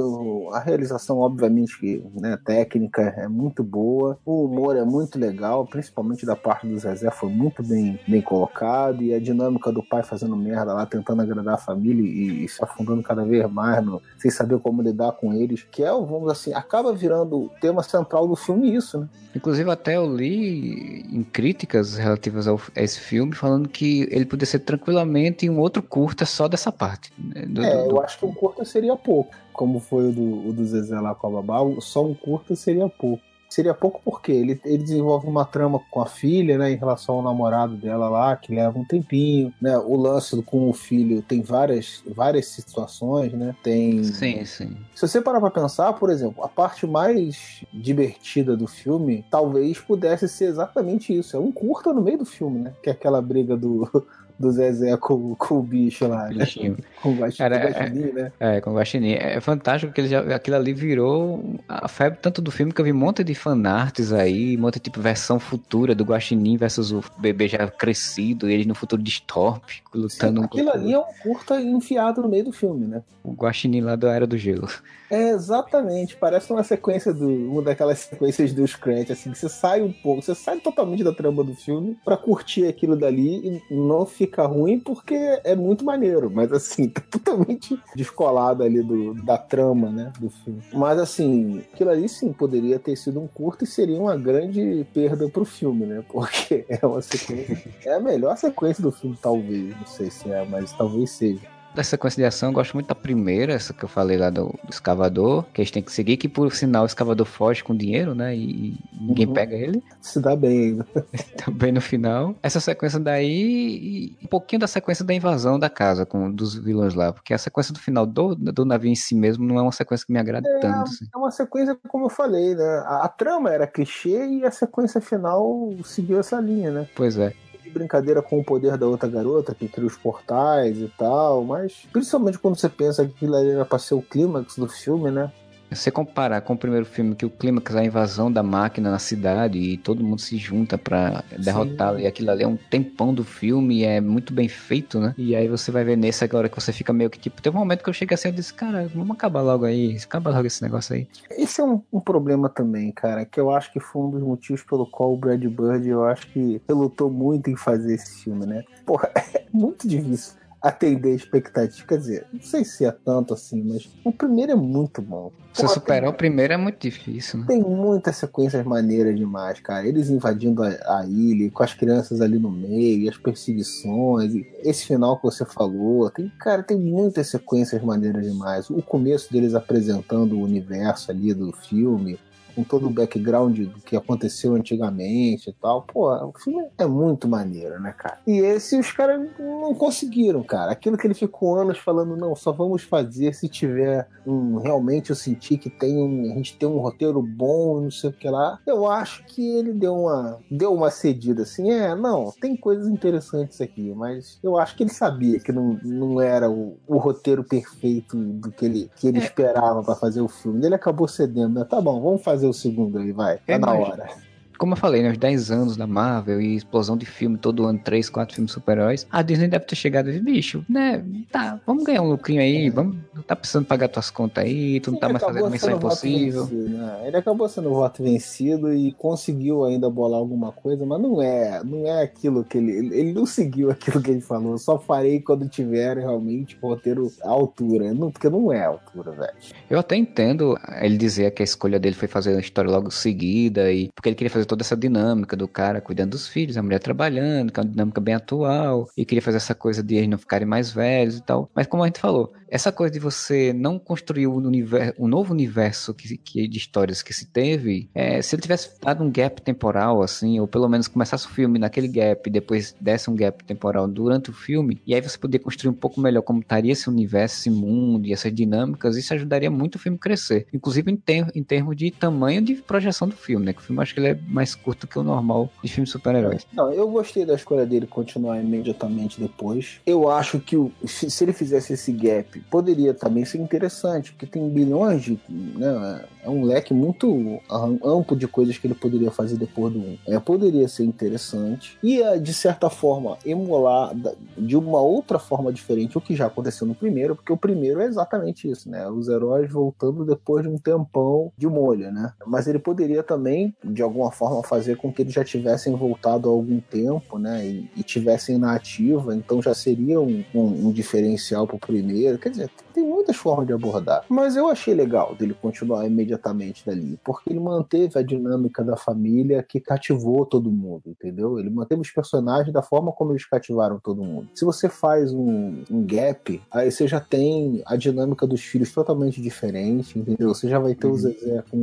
a 0.52 0.58
realização, 0.60 1.18
obviamente, 1.18 1.78
que, 1.78 2.04
né, 2.20 2.38
técnica 2.44 3.02
é 3.16 3.28
muito 3.28 3.62
boa, 3.62 4.18
o 4.24 4.44
humor 4.44 4.76
é 4.76 4.84
muito 4.84 5.18
legal, 5.18 5.66
principalmente 5.66 6.26
da 6.26 6.36
parte 6.36 6.66
do 6.66 6.78
Zezé, 6.78 7.10
foi 7.10 7.30
muito 7.30 7.62
bem, 7.62 7.98
bem 8.06 8.20
colocado, 8.22 8.91
e 9.00 9.14
a 9.14 9.20
dinâmica 9.20 9.70
do 9.70 9.83
pai 9.83 10.02
fazendo 10.02 10.37
merda 10.37 10.72
lá, 10.74 10.85
tentando 10.87 11.22
agradar 11.22 11.55
a 11.55 11.59
família 11.59 12.02
e, 12.02 12.44
e 12.44 12.48
se 12.48 12.62
afundando 12.62 13.02
cada 13.02 13.24
vez 13.24 13.48
mais, 13.50 13.85
no, 13.85 14.02
sem 14.18 14.31
saber 14.31 14.59
como 14.59 14.83
lidar 14.83 15.12
com 15.12 15.33
eles, 15.33 15.62
que 15.70 15.83
é, 15.85 15.90
vamos 15.90 16.20
dizer 16.22 16.33
assim, 16.33 16.55
acaba 16.55 16.92
virando 16.92 17.37
o 17.37 17.50
tema 17.61 17.83
central 17.83 18.26
do 18.26 18.35
filme 18.37 18.74
isso, 18.74 18.98
né? 18.98 19.09
Inclusive, 19.35 19.70
até 19.70 19.96
eu 19.96 20.14
li 20.14 21.07
em 21.11 21.22
críticas 21.22 21.96
relativas 21.96 22.46
ao, 22.46 22.61
a 22.76 22.83
esse 22.83 23.00
filme, 23.00 23.35
falando 23.35 23.66
que 23.68 24.07
ele 24.11 24.26
podia 24.26 24.44
ser 24.46 24.59
tranquilamente 24.59 25.48
um 25.48 25.59
outro 25.59 25.83
curta 25.83 26.26
só 26.26 26.46
dessa 26.48 26.70
parte. 26.70 27.11
né, 27.18 27.46
do- 27.46 27.64
É, 27.64 27.85
do- 27.85 27.90
eu 27.92 28.02
acho 28.02 28.18
que 28.18 28.26
um 28.26 28.35
curta 28.35 28.64
seria 28.64 28.94
pouco. 28.96 29.35
Como 29.52 29.81
foi 29.81 30.09
o 30.09 30.12
do, 30.12 30.48
o 30.48 30.52
do 30.52 30.64
Zezé 30.66 30.98
lá 31.00 31.14
com 31.14 31.26
a 31.28 31.42
Babá, 31.42 31.61
só 31.81 32.05
um 32.05 32.14
curta 32.14 32.55
seria 32.55 32.88
pouco. 32.88 33.22
Seria 33.52 33.74
pouco 33.74 34.00
porque 34.02 34.32
ele, 34.32 34.58
ele 34.64 34.82
desenvolve 34.82 35.26
uma 35.26 35.44
trama 35.44 35.78
com 35.90 36.00
a 36.00 36.06
filha, 36.06 36.56
né, 36.56 36.72
em 36.72 36.76
relação 36.76 37.16
ao 37.16 37.22
namorado 37.22 37.76
dela 37.76 38.08
lá, 38.08 38.34
que 38.34 38.54
leva 38.54 38.78
um 38.78 38.84
tempinho, 38.84 39.52
né, 39.60 39.76
o 39.76 39.94
lance 39.94 40.40
com 40.42 40.70
o 40.70 40.72
filho 40.72 41.20
tem 41.20 41.42
várias, 41.42 42.02
várias 42.16 42.46
situações, 42.46 43.30
né, 43.34 43.54
tem... 43.62 44.02
Sim, 44.04 44.42
sim. 44.46 44.74
Se 44.94 45.06
você 45.06 45.20
parar 45.20 45.38
pra 45.38 45.50
pensar, 45.50 45.92
por 45.92 46.08
exemplo, 46.08 46.42
a 46.42 46.48
parte 46.48 46.86
mais 46.86 47.62
divertida 47.74 48.56
do 48.56 48.66
filme 48.66 49.22
talvez 49.30 49.78
pudesse 49.78 50.26
ser 50.30 50.46
exatamente 50.46 51.14
isso. 51.14 51.36
É 51.36 51.38
um 51.38 51.52
curta 51.52 51.92
no 51.92 52.00
meio 52.00 52.16
do 52.18 52.24
filme, 52.24 52.58
né, 52.58 52.72
que 52.82 52.88
é 52.88 52.92
aquela 52.92 53.20
briga 53.20 53.54
do... 53.54 54.06
Do 54.42 54.50
Zezé 54.50 54.96
com, 54.96 55.37
com 55.37 55.59
o 55.59 55.62
bicho 55.62 56.09
lá, 56.09 56.28
né? 56.28 56.44
Bichinho. 56.44 56.76
Com 57.00 57.11
o 57.11 57.14
Guaxinim, 57.14 57.37
Cara, 57.38 57.57
é- 57.57 57.70
Guaxinim, 57.70 58.12
né? 58.12 58.33
É, 58.38 58.61
com 58.61 58.70
o 58.70 58.74
Guaxinim. 58.74 59.12
É 59.14 59.40
fantástico 59.40 59.92
que 59.92 60.00
ele 60.00 60.09
já, 60.09 60.20
aquilo 60.35 60.57
ali 60.57 60.72
virou 60.72 61.57
a 61.68 61.88
febre 61.88 62.18
tanto 62.22 62.40
do 62.40 62.50
filme 62.50 62.72
que 62.72 62.81
eu 62.81 62.85
vi 62.85 62.92
um 62.92 62.96
monte 62.96 63.24
de 63.24 63.35
fanarts 63.35 64.12
aí, 64.12 64.57
um 64.57 64.61
monte 64.61 64.74
de 64.74 64.81
tipo 64.81 65.00
versão 65.00 65.40
futura 65.40 65.94
do 65.94 66.05
Guaxinim 66.05 66.57
versus 66.57 66.92
o 66.92 67.02
bebê 67.18 67.48
já 67.48 67.66
crescido, 67.68 68.48
ele 68.48 68.64
no 68.64 68.74
futuro 68.74 69.02
distópico, 69.02 69.96
lutando 69.98 70.40
um 70.40 70.44
Aquilo 70.44 70.66
contra 70.66 70.81
ali 70.81 70.92
é 70.92 70.98
um 70.98 71.05
curta 71.22 71.61
enfiado 71.61 72.22
no 72.22 72.28
meio 72.28 72.44
do 72.44 72.52
filme, 72.52 72.87
né? 72.87 73.02
o 73.24 73.33
Guaxinim 73.33 73.81
lá 73.81 73.94
da 73.96 74.12
Era 74.12 74.26
do 74.26 74.37
Gelo. 74.37 74.68
É, 75.11 75.31
exatamente. 75.31 76.16
Parece 76.16 76.50
uma 76.52 76.62
sequência 76.62 77.12
do. 77.12 77.28
Uma 77.28 77.62
daquelas 77.62 77.98
sequências 77.98 78.52
do 78.52 78.66
Scratch, 78.66 79.11
assim, 79.11 79.31
que 79.31 79.38
você 79.38 79.48
sai 79.48 79.83
um 79.83 79.92
pouco, 79.92 80.22
você 80.22 80.35
sai 80.35 80.59
totalmente 80.59 81.05
da 81.05 81.12
trama 81.12 81.44
do 81.44 81.55
filme 81.55 81.98
pra 82.05 82.16
curtir 82.16 82.66
aquilo 82.66 82.96
dali 82.96 83.61
e 83.68 83.74
não 83.74 84.07
fica 84.07 84.31
ruim 84.40 84.80
porque 84.80 85.14
é 85.44 85.54
muito 85.54 85.84
maneiro. 85.84 86.30
Mas 86.30 86.52
assim, 86.52 86.88
tá 86.90 87.02
totalmente 87.10 87.78
descolado 87.94 88.62
ali 88.62 88.82
do, 88.82 89.14
da 89.14 89.36
trama, 89.36 89.90
né? 89.90 90.12
Do 90.18 90.30
filme. 90.30 90.62
Mas 90.72 90.98
assim, 90.98 91.62
aquilo 91.72 91.90
ali 91.90 92.08
sim 92.08 92.32
poderia 92.32 92.78
ter 92.78 92.96
sido 92.96 93.20
um 93.20 93.26
curto 93.26 93.64
e 93.64 93.66
seria 93.66 94.00
uma 94.00 94.16
grande 94.16 94.86
perda 94.94 95.28
pro 95.28 95.44
filme, 95.44 95.84
né? 95.84 96.04
Porque 96.08 96.64
é 96.70 96.86
uma 96.86 97.02
sequência. 97.02 97.62
É 97.84 97.94
a 97.94 98.00
melhor 98.00 98.36
sequência 98.36 98.82
do 98.82 98.90
filme, 98.90 99.18
talvez. 99.20 99.76
Não 99.76 99.86
sei 99.86 100.10
se 100.10 100.30
é, 100.30 100.44
mas 100.44 100.72
talvez 100.72 101.10
seja. 101.10 101.51
Da 101.74 101.82
sequência 101.82 102.20
de 102.20 102.26
ação, 102.26 102.50
eu 102.50 102.52
gosto 102.52 102.74
muito 102.74 102.87
da 102.88 102.94
primeira, 102.94 103.54
essa 103.54 103.72
que 103.72 103.82
eu 103.82 103.88
falei 103.88 104.18
lá 104.18 104.28
do, 104.28 104.48
do 104.64 104.70
escavador, 104.70 105.44
que 105.54 105.62
eles 105.62 105.70
têm 105.70 105.82
que 105.82 105.90
seguir, 105.90 106.18
que 106.18 106.28
por 106.28 106.52
sinal 106.54 106.82
o 106.82 106.87
escavador 106.87 107.24
foge 107.26 107.64
com 107.64 107.74
dinheiro, 107.74 108.14
né? 108.14 108.37
E, 108.37 108.76
ninguém 109.00 109.26
Uhum. 109.26 109.32
pega 109.32 109.54
ele. 109.56 109.82
Se 110.00 110.20
dá 110.20 110.37
bem 110.37 110.58
ainda. 110.61 110.87
Também 111.42 111.72
no 111.72 111.80
final. 111.80 112.35
Essa 112.42 112.61
sequência 112.61 113.00
daí 113.00 114.16
e 114.20 114.24
um 114.24 114.28
pouquinho 114.28 114.61
da 114.61 114.66
sequência 114.66 115.02
da 115.04 115.14
invasão 115.14 115.58
da 115.58 115.70
casa 115.70 116.04
com 116.04 116.30
dos 116.30 116.54
vilões 116.54 116.94
lá, 116.94 117.12
porque 117.12 117.32
a 117.32 117.38
sequência 117.38 117.72
do 117.72 117.80
final 117.80 118.04
do, 118.04 118.35
do 118.35 118.64
navio 118.66 118.90
em 118.90 118.94
si 118.94 119.14
mesmo 119.14 119.44
não 119.44 119.58
é 119.58 119.62
uma 119.62 119.72
sequência 119.72 120.06
que 120.06 120.12
me 120.12 120.18
agrada 120.18 120.46
tanto. 120.61 120.90
assim. 120.90 121.06
É 121.14 121.16
uma 121.16 121.30
sequência, 121.30 121.76
como 121.88 122.04
eu 122.04 122.11
falei, 122.11 122.54
né? 122.54 122.82
A, 122.87 123.04
a 123.04 123.08
trama 123.08 123.50
era 123.50 123.66
clichê 123.66 124.26
e 124.26 124.44
a 124.44 124.50
sequência 124.50 125.00
final 125.00 125.72
seguiu 125.85 126.20
essa 126.20 126.38
linha, 126.38 126.70
né? 126.70 126.88
Pois 126.94 127.16
é. 127.16 127.32
De 127.72 127.78
brincadeira 127.78 128.20
com 128.20 128.38
o 128.38 128.44
poder 128.44 128.76
da 128.76 128.87
outra 128.87 129.08
garota 129.08 129.54
que 129.54 129.66
cria 129.66 129.87
os 129.87 129.96
portais 129.96 130.76
e 130.76 130.92
tal, 130.98 131.42
mas 131.42 131.87
principalmente 131.90 132.38
quando 132.38 132.54
você 132.54 132.68
pensa 132.68 133.02
que 133.02 133.12
aquilo 133.12 133.35
era 133.35 133.64
pra 133.64 133.78
ser 133.78 133.94
o 133.94 134.02
clímax 134.02 134.56
do 134.56 134.68
filme, 134.68 135.11
né? 135.11 135.32
Você 135.74 135.90
comparar 135.90 136.40
com 136.40 136.54
o 136.54 136.56
primeiro 136.56 136.85
filme, 136.85 137.14
que 137.14 137.26
o 137.26 137.30
clímax 137.30 137.74
é 137.74 137.80
a 137.80 137.85
invasão 137.85 138.30
da 138.30 138.42
máquina 138.42 138.90
na 138.90 138.98
cidade 138.98 139.58
e 139.58 139.76
todo 139.76 140.02
mundo 140.02 140.20
se 140.20 140.37
junta 140.37 140.76
pra 140.78 141.24
derrotá-lo, 141.38 141.98
e 141.98 142.06
aquilo 142.06 142.30
ali 142.30 142.42
é 142.42 142.46
um 142.46 142.56
tempão 142.56 143.14
do 143.14 143.24
filme 143.24 143.80
e 143.80 143.85
é 143.85 144.00
muito 144.00 144.32
bem 144.32 144.48
feito, 144.48 145.00
né? 145.00 145.14
E 145.16 145.35
aí 145.35 145.48
você 145.48 145.70
vai 145.70 145.85
ver 145.85 145.96
nesse 145.96 146.24
agora 146.24 146.48
que 146.48 146.61
você 146.61 146.72
fica 146.72 146.92
meio 146.92 147.11
que 147.11 147.18
tipo. 147.18 147.40
Teve 147.40 147.56
um 147.56 147.61
momento 147.61 147.82
que 147.82 147.90
eu 147.90 147.94
cheguei 147.94 148.14
assim 148.14 148.28
e 148.28 148.32
disse, 148.32 148.52
cara, 148.52 148.90
vamos 148.94 149.12
acabar 149.12 149.42
logo 149.42 149.64
aí, 149.64 149.96
acaba 150.02 150.30
logo 150.30 150.46
esse 150.46 150.62
negócio 150.62 150.94
aí. 150.94 151.06
Esse 151.30 151.61
é 151.61 151.64
um, 151.64 151.82
um 151.92 152.00
problema 152.00 152.48
também, 152.48 152.92
cara, 152.92 153.24
que 153.24 153.40
eu 153.40 153.50
acho 153.50 153.72
que 153.72 153.80
foi 153.80 154.02
um 154.02 154.11
dos 154.11 154.22
motivos 154.22 154.62
pelo 154.62 154.87
qual 154.87 155.12
o 155.12 155.16
Brad 155.16 155.42
Bird, 155.42 155.88
eu 155.88 156.04
acho 156.04 156.26
que 156.28 156.61
lutou 156.68 157.11
muito 157.11 157.50
em 157.50 157.56
fazer 157.56 157.94
esse 157.94 158.24
filme, 158.24 158.46
né? 158.46 158.62
Porra, 158.85 159.11
é 159.35 159.44
muito 159.52 159.87
difícil 159.87 160.41
atender 160.62 161.12
a 161.12 161.16
expectativa. 161.16 161.87
Quer 161.87 161.98
dizer, 161.98 162.27
não 162.33 162.40
sei 162.40 162.64
se 162.64 162.85
é 162.85 162.92
tanto 162.92 163.35
assim, 163.35 163.62
mas 163.62 163.88
o 164.05 164.12
primeiro 164.12 164.53
é 164.53 164.55
muito 164.55 165.03
bom. 165.03 165.33
Porra, 165.55 165.68
superar 165.68 166.11
o 166.11 166.14
primeiro 166.14 166.53
é 166.53 166.57
muito 166.57 166.79
difícil, 166.79 167.40
né? 167.40 167.46
Tem 167.48 167.61
muitas 167.61 168.16
sequências 168.16 168.64
maneiras 168.64 169.14
demais, 169.16 169.61
cara. 169.61 169.87
Eles 169.87 170.09
invadindo 170.09 170.62
a, 170.62 170.68
a 171.01 171.07
ilha, 171.07 171.51
com 171.51 171.62
as 171.62 171.75
crianças 171.75 172.20
ali 172.20 172.38
no 172.38 172.51
meio, 172.51 173.01
e 173.01 173.09
as 173.09 173.18
perseguições, 173.18 174.35
e 174.35 174.46
esse 174.61 174.87
final 174.87 175.16
que 175.16 175.25
você 175.25 175.44
falou. 175.44 176.09
Tem, 176.11 176.31
cara, 176.38 176.62
tem 176.62 176.79
muitas 176.79 177.29
sequências 177.29 177.83
maneiras 177.83 178.25
demais. 178.25 178.70
O 178.70 178.81
começo 178.81 179.33
deles 179.33 179.55
apresentando 179.55 180.37
o 180.38 180.42
universo 180.42 181.11
ali 181.11 181.35
do 181.35 181.53
filme, 181.53 182.18
com 182.54 182.62
todo 182.62 182.86
o 182.86 182.90
background 182.90 183.58
do 183.58 183.80
que 183.80 183.96
aconteceu 183.96 184.54
antigamente 184.54 185.50
e 185.50 185.52
tal. 185.52 185.82
Pô, 185.82 186.12
o 186.12 186.32
filme 186.38 186.66
é 186.78 186.86
muito 186.86 187.28
maneiro, 187.28 187.80
né, 187.80 187.92
cara? 187.96 188.18
E 188.26 188.38
esse 188.38 188.78
os 188.78 188.92
caras 188.92 189.20
não 189.38 189.74
conseguiram, 189.74 190.42
cara. 190.42 190.72
Aquilo 190.72 190.96
que 190.96 191.06
ele 191.06 191.14
ficou 191.14 191.56
anos 191.56 191.78
falando, 191.78 192.16
não, 192.16 192.34
só 192.34 192.52
vamos 192.52 192.82
fazer 192.82 193.34
se 193.34 193.48
tiver 193.48 194.08
um. 194.26 194.58
Realmente 194.58 195.10
eu 195.10 195.16
senti 195.16 195.56
que 195.56 195.70
tem 195.70 195.96
um. 195.96 196.32
A 196.32 196.34
gente 196.34 196.56
tem 196.56 196.68
um 196.68 196.78
roteiro 196.78 197.22
bom, 197.22 197.80
não 197.80 197.90
sei 197.90 198.10
o 198.10 198.12
que 198.12 198.28
lá. 198.28 198.58
Eu 198.66 198.90
acho 198.90 199.24
que 199.24 199.56
ele 199.56 199.72
deu 199.72 199.94
uma. 199.94 200.38
Deu 200.50 200.72
uma 200.72 200.90
cedida 200.90 201.42
assim. 201.42 201.70
É, 201.70 201.94
não, 201.94 202.32
tem 202.40 202.56
coisas 202.56 202.88
interessantes 202.88 203.60
aqui, 203.60 203.92
mas 203.94 204.38
eu 204.42 204.58
acho 204.58 204.76
que 204.76 204.82
ele 204.82 204.92
sabia 204.92 205.40
que 205.40 205.52
não, 205.52 205.78
não 205.82 206.20
era 206.20 206.50
o, 206.50 206.76
o 206.86 206.96
roteiro 206.98 207.44
perfeito 207.44 208.16
do 208.16 208.50
que 208.50 208.64
ele, 208.64 208.90
que 208.96 209.08
ele 209.08 209.18
esperava 209.18 209.82
pra 209.82 209.94
fazer 209.94 210.20
o 210.20 210.28
filme. 210.28 210.64
Ele 210.64 210.74
acabou 210.74 211.08
cedendo, 211.08 211.60
né? 211.60 211.64
Tá 211.64 211.80
bom, 211.80 212.00
vamos 212.00 212.22
fazer 212.22 212.41
o 212.46 212.52
segundo 212.52 212.98
aí, 212.98 213.12
vai. 213.12 213.37
Tá 213.38 213.42
É, 213.48 213.59
na 213.59 213.66
mas- 213.68 213.88
hora. 213.88 214.09
Como 214.58 214.72
eu 214.72 214.76
falei, 214.76 215.02
né? 215.02 215.10
Os 215.10 215.18
10 215.18 215.50
anos 215.50 215.76
da 215.76 215.86
Marvel 215.86 216.40
e 216.40 216.56
explosão 216.56 216.96
de 216.96 217.06
filme 217.06 217.36
todo 217.36 217.64
ano, 217.64 217.78
3, 217.78 218.08
4 218.10 218.34
filmes 218.34 218.52
super-heróis. 218.52 219.06
A 219.10 219.22
Disney 219.22 219.48
deve 219.48 219.64
ter 219.64 219.76
chegado 219.76 220.10
e 220.10 220.20
bicho, 220.20 220.64
né? 220.68 221.04
Tá, 221.30 221.60
vamos 221.66 221.84
ganhar 221.84 222.02
um 222.02 222.10
lucrinho 222.10 222.40
aí, 222.40 222.70
vamos. 222.70 222.96
Não 223.14 223.22
tá 223.22 223.36
precisando 223.36 223.66
pagar 223.66 223.88
tuas 223.88 224.10
contas 224.10 224.44
aí, 224.44 224.80
tu 224.80 224.92
não 224.92 224.98
tá 224.98 225.08
mais 225.08 225.22
fazendo 225.22 225.50
missão 225.50 225.76
impossível. 225.76 226.44
vencido, 226.44 226.68
né? 226.70 227.02
Ele 227.06 227.16
acabou 227.16 227.48
sendo 227.48 227.70
o 227.70 227.74
voto 227.74 228.02
vencido 228.02 228.72
e 228.72 228.92
conseguiu 228.92 229.64
ainda 229.64 229.88
bolar 229.90 230.18
alguma 230.18 230.52
coisa, 230.52 230.84
mas 230.84 231.00
não 231.00 231.20
é, 231.20 231.62
não 231.64 231.86
é 231.86 232.02
aquilo 232.02 232.44
que 232.44 232.58
ele, 232.58 232.72
ele 232.96 233.12
não 233.12 233.26
seguiu 233.26 233.70
aquilo 233.70 234.02
que 234.02 234.10
ele 234.10 234.20
falou. 234.20 234.56
Só 234.58 234.78
farei 234.78 235.20
quando 235.20 235.48
tiver 235.48 235.98
realmente 235.98 236.56
o 236.60 236.68
roteiro 236.68 237.10
à 237.22 237.28
altura, 237.28 237.92
não, 237.92 238.10
porque 238.10 238.28
não 238.28 238.52
é 238.52 238.64
à 238.64 238.68
altura, 238.68 239.12
velho. 239.12 239.32
Eu 239.68 239.78
até 239.78 239.96
entendo 239.96 240.56
ele 240.80 240.96
dizer 240.96 241.30
que 241.32 241.42
a 241.42 241.44
escolha 241.44 241.78
dele 241.78 241.94
foi 241.94 242.08
fazer 242.08 242.36
a 242.36 242.40
história 242.40 242.70
logo 242.70 242.90
seguida, 242.90 243.72
e 243.72 243.88
porque 243.94 244.08
ele 244.08 244.16
queria 244.16 244.30
fazer 244.30 244.41
toda 244.46 244.62
essa 244.62 244.76
dinâmica 244.76 245.37
do 245.37 245.46
cara 245.48 245.81
cuidando 245.81 246.11
dos 246.11 246.28
filhos, 246.28 246.57
a 246.57 246.62
mulher 246.62 246.78
trabalhando, 246.81 247.52
que 247.52 247.59
é 247.61 247.62
uma 247.62 247.70
dinâmica 247.70 248.00
bem 248.00 248.14
atual, 248.14 248.88
e 248.96 249.05
queria 249.05 249.22
fazer 249.22 249.38
essa 249.38 249.55
coisa 249.55 249.83
de 249.83 249.94
eles 249.96 250.09
não 250.09 250.18
ficarem 250.18 250.46
mais 250.46 250.70
velhos 250.72 251.16
e 251.18 251.22
tal. 251.22 251.50
Mas 251.55 251.66
como 251.66 251.83
a 251.83 251.87
gente 251.87 252.00
falou, 252.00 252.33
essa 252.48 252.70
coisa 252.70 252.92
de 252.92 252.98
você 252.98 253.52
não 253.52 253.78
construir 253.78 254.26
um, 254.26 254.35
universo, 254.37 254.94
um 254.98 255.09
novo 255.09 255.33
universo 255.33 255.94
que, 255.94 256.18
que- 256.18 256.46
de 256.48 256.59
histórias 256.59 257.02
que 257.02 257.14
se 257.14 257.26
teve, 257.33 257.88
é, 257.94 258.20
se 258.20 258.35
ele 258.35 258.42
tivesse 258.42 258.70
dado 258.81 259.02
um 259.02 259.11
gap 259.11 259.40
temporal, 259.40 260.02
assim, 260.02 260.38
ou 260.38 260.46
pelo 260.46 260.68
menos 260.68 260.87
começasse 260.88 261.26
o 261.26 261.31
filme 261.31 261.59
naquele 261.59 261.88
gap 261.88 262.28
e 262.28 262.31
depois 262.33 262.74
desse 262.81 263.09
um 263.11 263.14
gap 263.16 263.42
temporal 263.44 263.88
durante 263.88 264.28
o 264.31 264.33
filme, 264.35 264.81
e 264.87 264.94
aí 264.94 265.00
você 265.00 265.16
poderia 265.18 265.42
construir 265.42 265.70
um 265.70 265.74
pouco 265.78 266.00
melhor 266.00 266.22
como 266.22 266.40
estaria 266.40 266.72
esse 266.72 266.88
universo, 266.90 267.37
esse 267.40 267.50
mundo 267.50 268.07
e 268.07 268.12
essas 268.12 268.33
dinâmicas, 268.35 268.96
isso 268.96 269.14
ajudaria 269.14 269.50
muito 269.50 269.76
o 269.76 269.78
filme 269.78 269.96
crescer. 269.98 270.46
Inclusive 270.52 270.90
em, 270.90 270.96
ter, 270.96 271.26
em 271.35 271.42
termos 271.42 271.74
de 271.76 271.90
tamanho 271.90 272.42
de 272.42 272.57
projeção 272.57 273.09
do 273.09 273.16
filme, 273.16 273.46
né? 273.46 273.52
Que 273.52 273.61
o 273.61 273.64
filme 273.64 273.81
acho 273.83 273.94
que 273.94 274.00
ele 274.00 274.09
é 274.09 274.14
mais 274.32 274.54
curto 274.54 274.86
que 274.86 274.98
o 274.98 275.02
normal 275.02 275.50
de 275.62 275.70
filmes 275.70 275.90
super-heróis. 275.90 276.46
Não, 276.52 276.72
eu 276.72 276.88
gostei 276.90 277.24
da 277.24 277.34
escolha 277.34 277.66
dele 277.66 277.86
continuar 277.86 278.40
imediatamente 278.40 279.20
depois. 279.20 279.80
Eu 279.86 280.10
acho 280.10 280.40
que 280.40 280.56
o- 280.56 280.72
se 280.86 281.22
ele 281.22 281.32
fizesse 281.32 281.72
esse 281.74 281.92
gap, 281.92 282.40
poderia 282.50 282.94
também 282.94 283.24
ser 283.24 283.38
interessante, 283.38 284.12
porque 284.12 284.26
tem 284.26 284.48
bilhões 284.48 285.02
de. 285.02 285.18
Né, 285.28 286.04
é 286.24 286.30
um 286.30 286.44
leque 286.44 286.72
muito 286.72 287.40
am- 287.50 287.78
amplo 287.84 288.16
de 288.16 288.26
coisas 288.28 288.56
que 288.56 288.66
ele 288.66 288.74
poderia 288.74 289.10
fazer 289.10 289.36
depois 289.36 289.72
do 289.72 289.80
1. 289.80 289.98
É, 290.08 290.18
poderia 290.20 290.66
ser 290.68 290.84
interessante. 290.84 291.76
E, 291.82 292.00
é, 292.00 292.18
de 292.18 292.32
certa 292.32 292.70
forma, 292.70 293.18
emular 293.26 293.92
de 294.38 294.56
uma 294.56 294.80
outra 294.80 295.18
forma 295.18 295.52
diferente 295.52 295.98
o 295.98 296.00
que 296.00 296.14
já 296.14 296.26
aconteceu 296.26 296.66
no 296.66 296.74
primeiro, 296.74 297.16
porque 297.16 297.32
o 297.32 297.36
primeiro 297.36 297.80
é 297.80 297.86
exatamente 297.86 298.48
isso, 298.50 298.70
né? 298.70 298.88
Os 298.88 299.08
heróis 299.08 299.50
voltando 299.50 300.04
depois 300.04 300.42
de 300.44 300.48
um 300.48 300.56
tempão 300.58 301.32
de 301.36 301.46
molho, 301.46 301.90
né? 301.92 302.12
Mas 302.26 302.46
ele 302.46 302.58
poderia 302.58 303.02
também, 303.02 303.54
de 303.64 303.82
alguma 303.82 304.10
forma, 304.10 304.21
fazer 304.44 304.76
com 304.76 304.92
que 304.92 305.02
eles 305.02 305.12
já 305.12 305.24
tivessem 305.24 305.74
voltado 305.74 306.28
há 306.28 306.32
algum 306.32 306.61
tempo, 306.61 307.18
né? 307.18 307.46
E, 307.46 307.70
e 307.76 307.82
tivessem 307.82 308.38
na 308.38 308.54
ativa, 308.54 309.14
então 309.14 309.40
já 309.42 309.54
seria 309.54 310.00
um, 310.00 310.24
um- 310.35 310.68
um 310.68 310.72
diferencial 310.72 311.46
pro 311.46 311.58
primeiro. 311.58 312.18
Quer 312.18 312.30
dizer, 312.30 312.50
tem 312.72 312.85
muitas 312.85 313.16
formas 313.16 313.46
de 313.46 313.52
abordar. 313.52 314.04
Mas 314.08 314.37
eu 314.37 314.48
achei 314.48 314.74
legal 314.74 315.14
dele 315.14 315.35
continuar 315.35 315.87
imediatamente 315.87 316.64
dali, 316.64 316.98
porque 317.04 317.30
ele 317.30 317.40
manteve 317.40 317.98
a 317.98 318.02
dinâmica 318.02 318.64
da 318.64 318.76
família 318.76 319.42
que 319.42 319.61
cativou 319.61 320.26
todo 320.26 320.50
mundo, 320.50 320.82
entendeu? 320.87 321.38
Ele 321.38 321.50
manteve 321.50 321.80
os 321.80 321.90
personagens 321.90 322.52
da 322.52 322.62
forma 322.62 322.92
como 322.92 323.12
eles 323.12 323.24
cativaram 323.24 323.78
todo 323.78 324.02
mundo. 324.02 324.28
Se 324.35 324.44
você 324.44 324.68
faz 324.68 325.12
um, 325.12 325.62
um 325.70 325.85
gap, 325.85 326.40
aí 326.50 326.70
você 326.70 326.87
já 326.87 327.00
tem 327.00 327.62
a 327.66 327.76
dinâmica 327.76 328.26
dos 328.26 328.40
filhos 328.40 328.72
totalmente 328.72 329.20
diferente, 329.20 329.98
entendeu? 329.98 330.28
Você 330.28 330.48
já 330.48 330.58
vai 330.58 330.74
ter 330.74 330.87
o 330.87 330.96
Zezé 330.96 331.42
com 331.50 331.56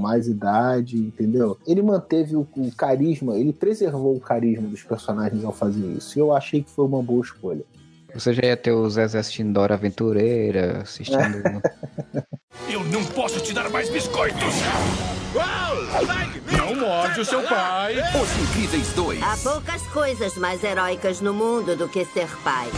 mais 0.00 0.28
idade, 0.28 0.98
entendeu? 0.98 1.56
Ele 1.66 1.82
manteve 1.82 2.36
o, 2.36 2.46
o 2.56 2.74
carisma, 2.76 3.36
ele 3.36 3.52
preservou 3.52 4.16
o 4.16 4.20
carisma 4.20 4.68
dos 4.68 4.82
personagens 4.82 5.44
ao 5.44 5.52
fazer 5.52 5.86
isso. 5.92 6.18
E 6.18 6.20
eu 6.20 6.32
achei 6.32 6.62
que 6.62 6.70
foi 6.70 6.84
uma 6.84 7.02
boa 7.02 7.22
escolha. 7.22 7.64
Você 8.14 8.32
já 8.32 8.42
ia 8.42 8.56
ter 8.56 8.72
o 8.72 8.88
Zezé 8.88 9.18
assistindo 9.18 9.52
Dora 9.52 9.74
Aventureira, 9.74 10.82
assistindo. 10.82 11.42
Eu 12.68 12.82
não 12.84 13.04
posso 13.04 13.40
te 13.40 13.52
dar 13.52 13.70
mais 13.70 13.88
biscoitos! 13.88 14.54
Não 16.50 16.74
morde 16.74 17.20
o 17.20 17.24
seu 17.24 17.42
pai! 17.42 17.96
Os 17.98 18.48
Incríveis 18.48 18.92
2. 18.94 19.22
Há 19.22 19.36
poucas 19.42 19.82
coisas 19.88 20.36
mais 20.36 20.62
heróicas 20.64 21.20
no 21.20 21.32
mundo 21.32 21.76
do 21.76 21.88
que 21.88 22.04
ser 22.06 22.28
pai. 22.42 22.68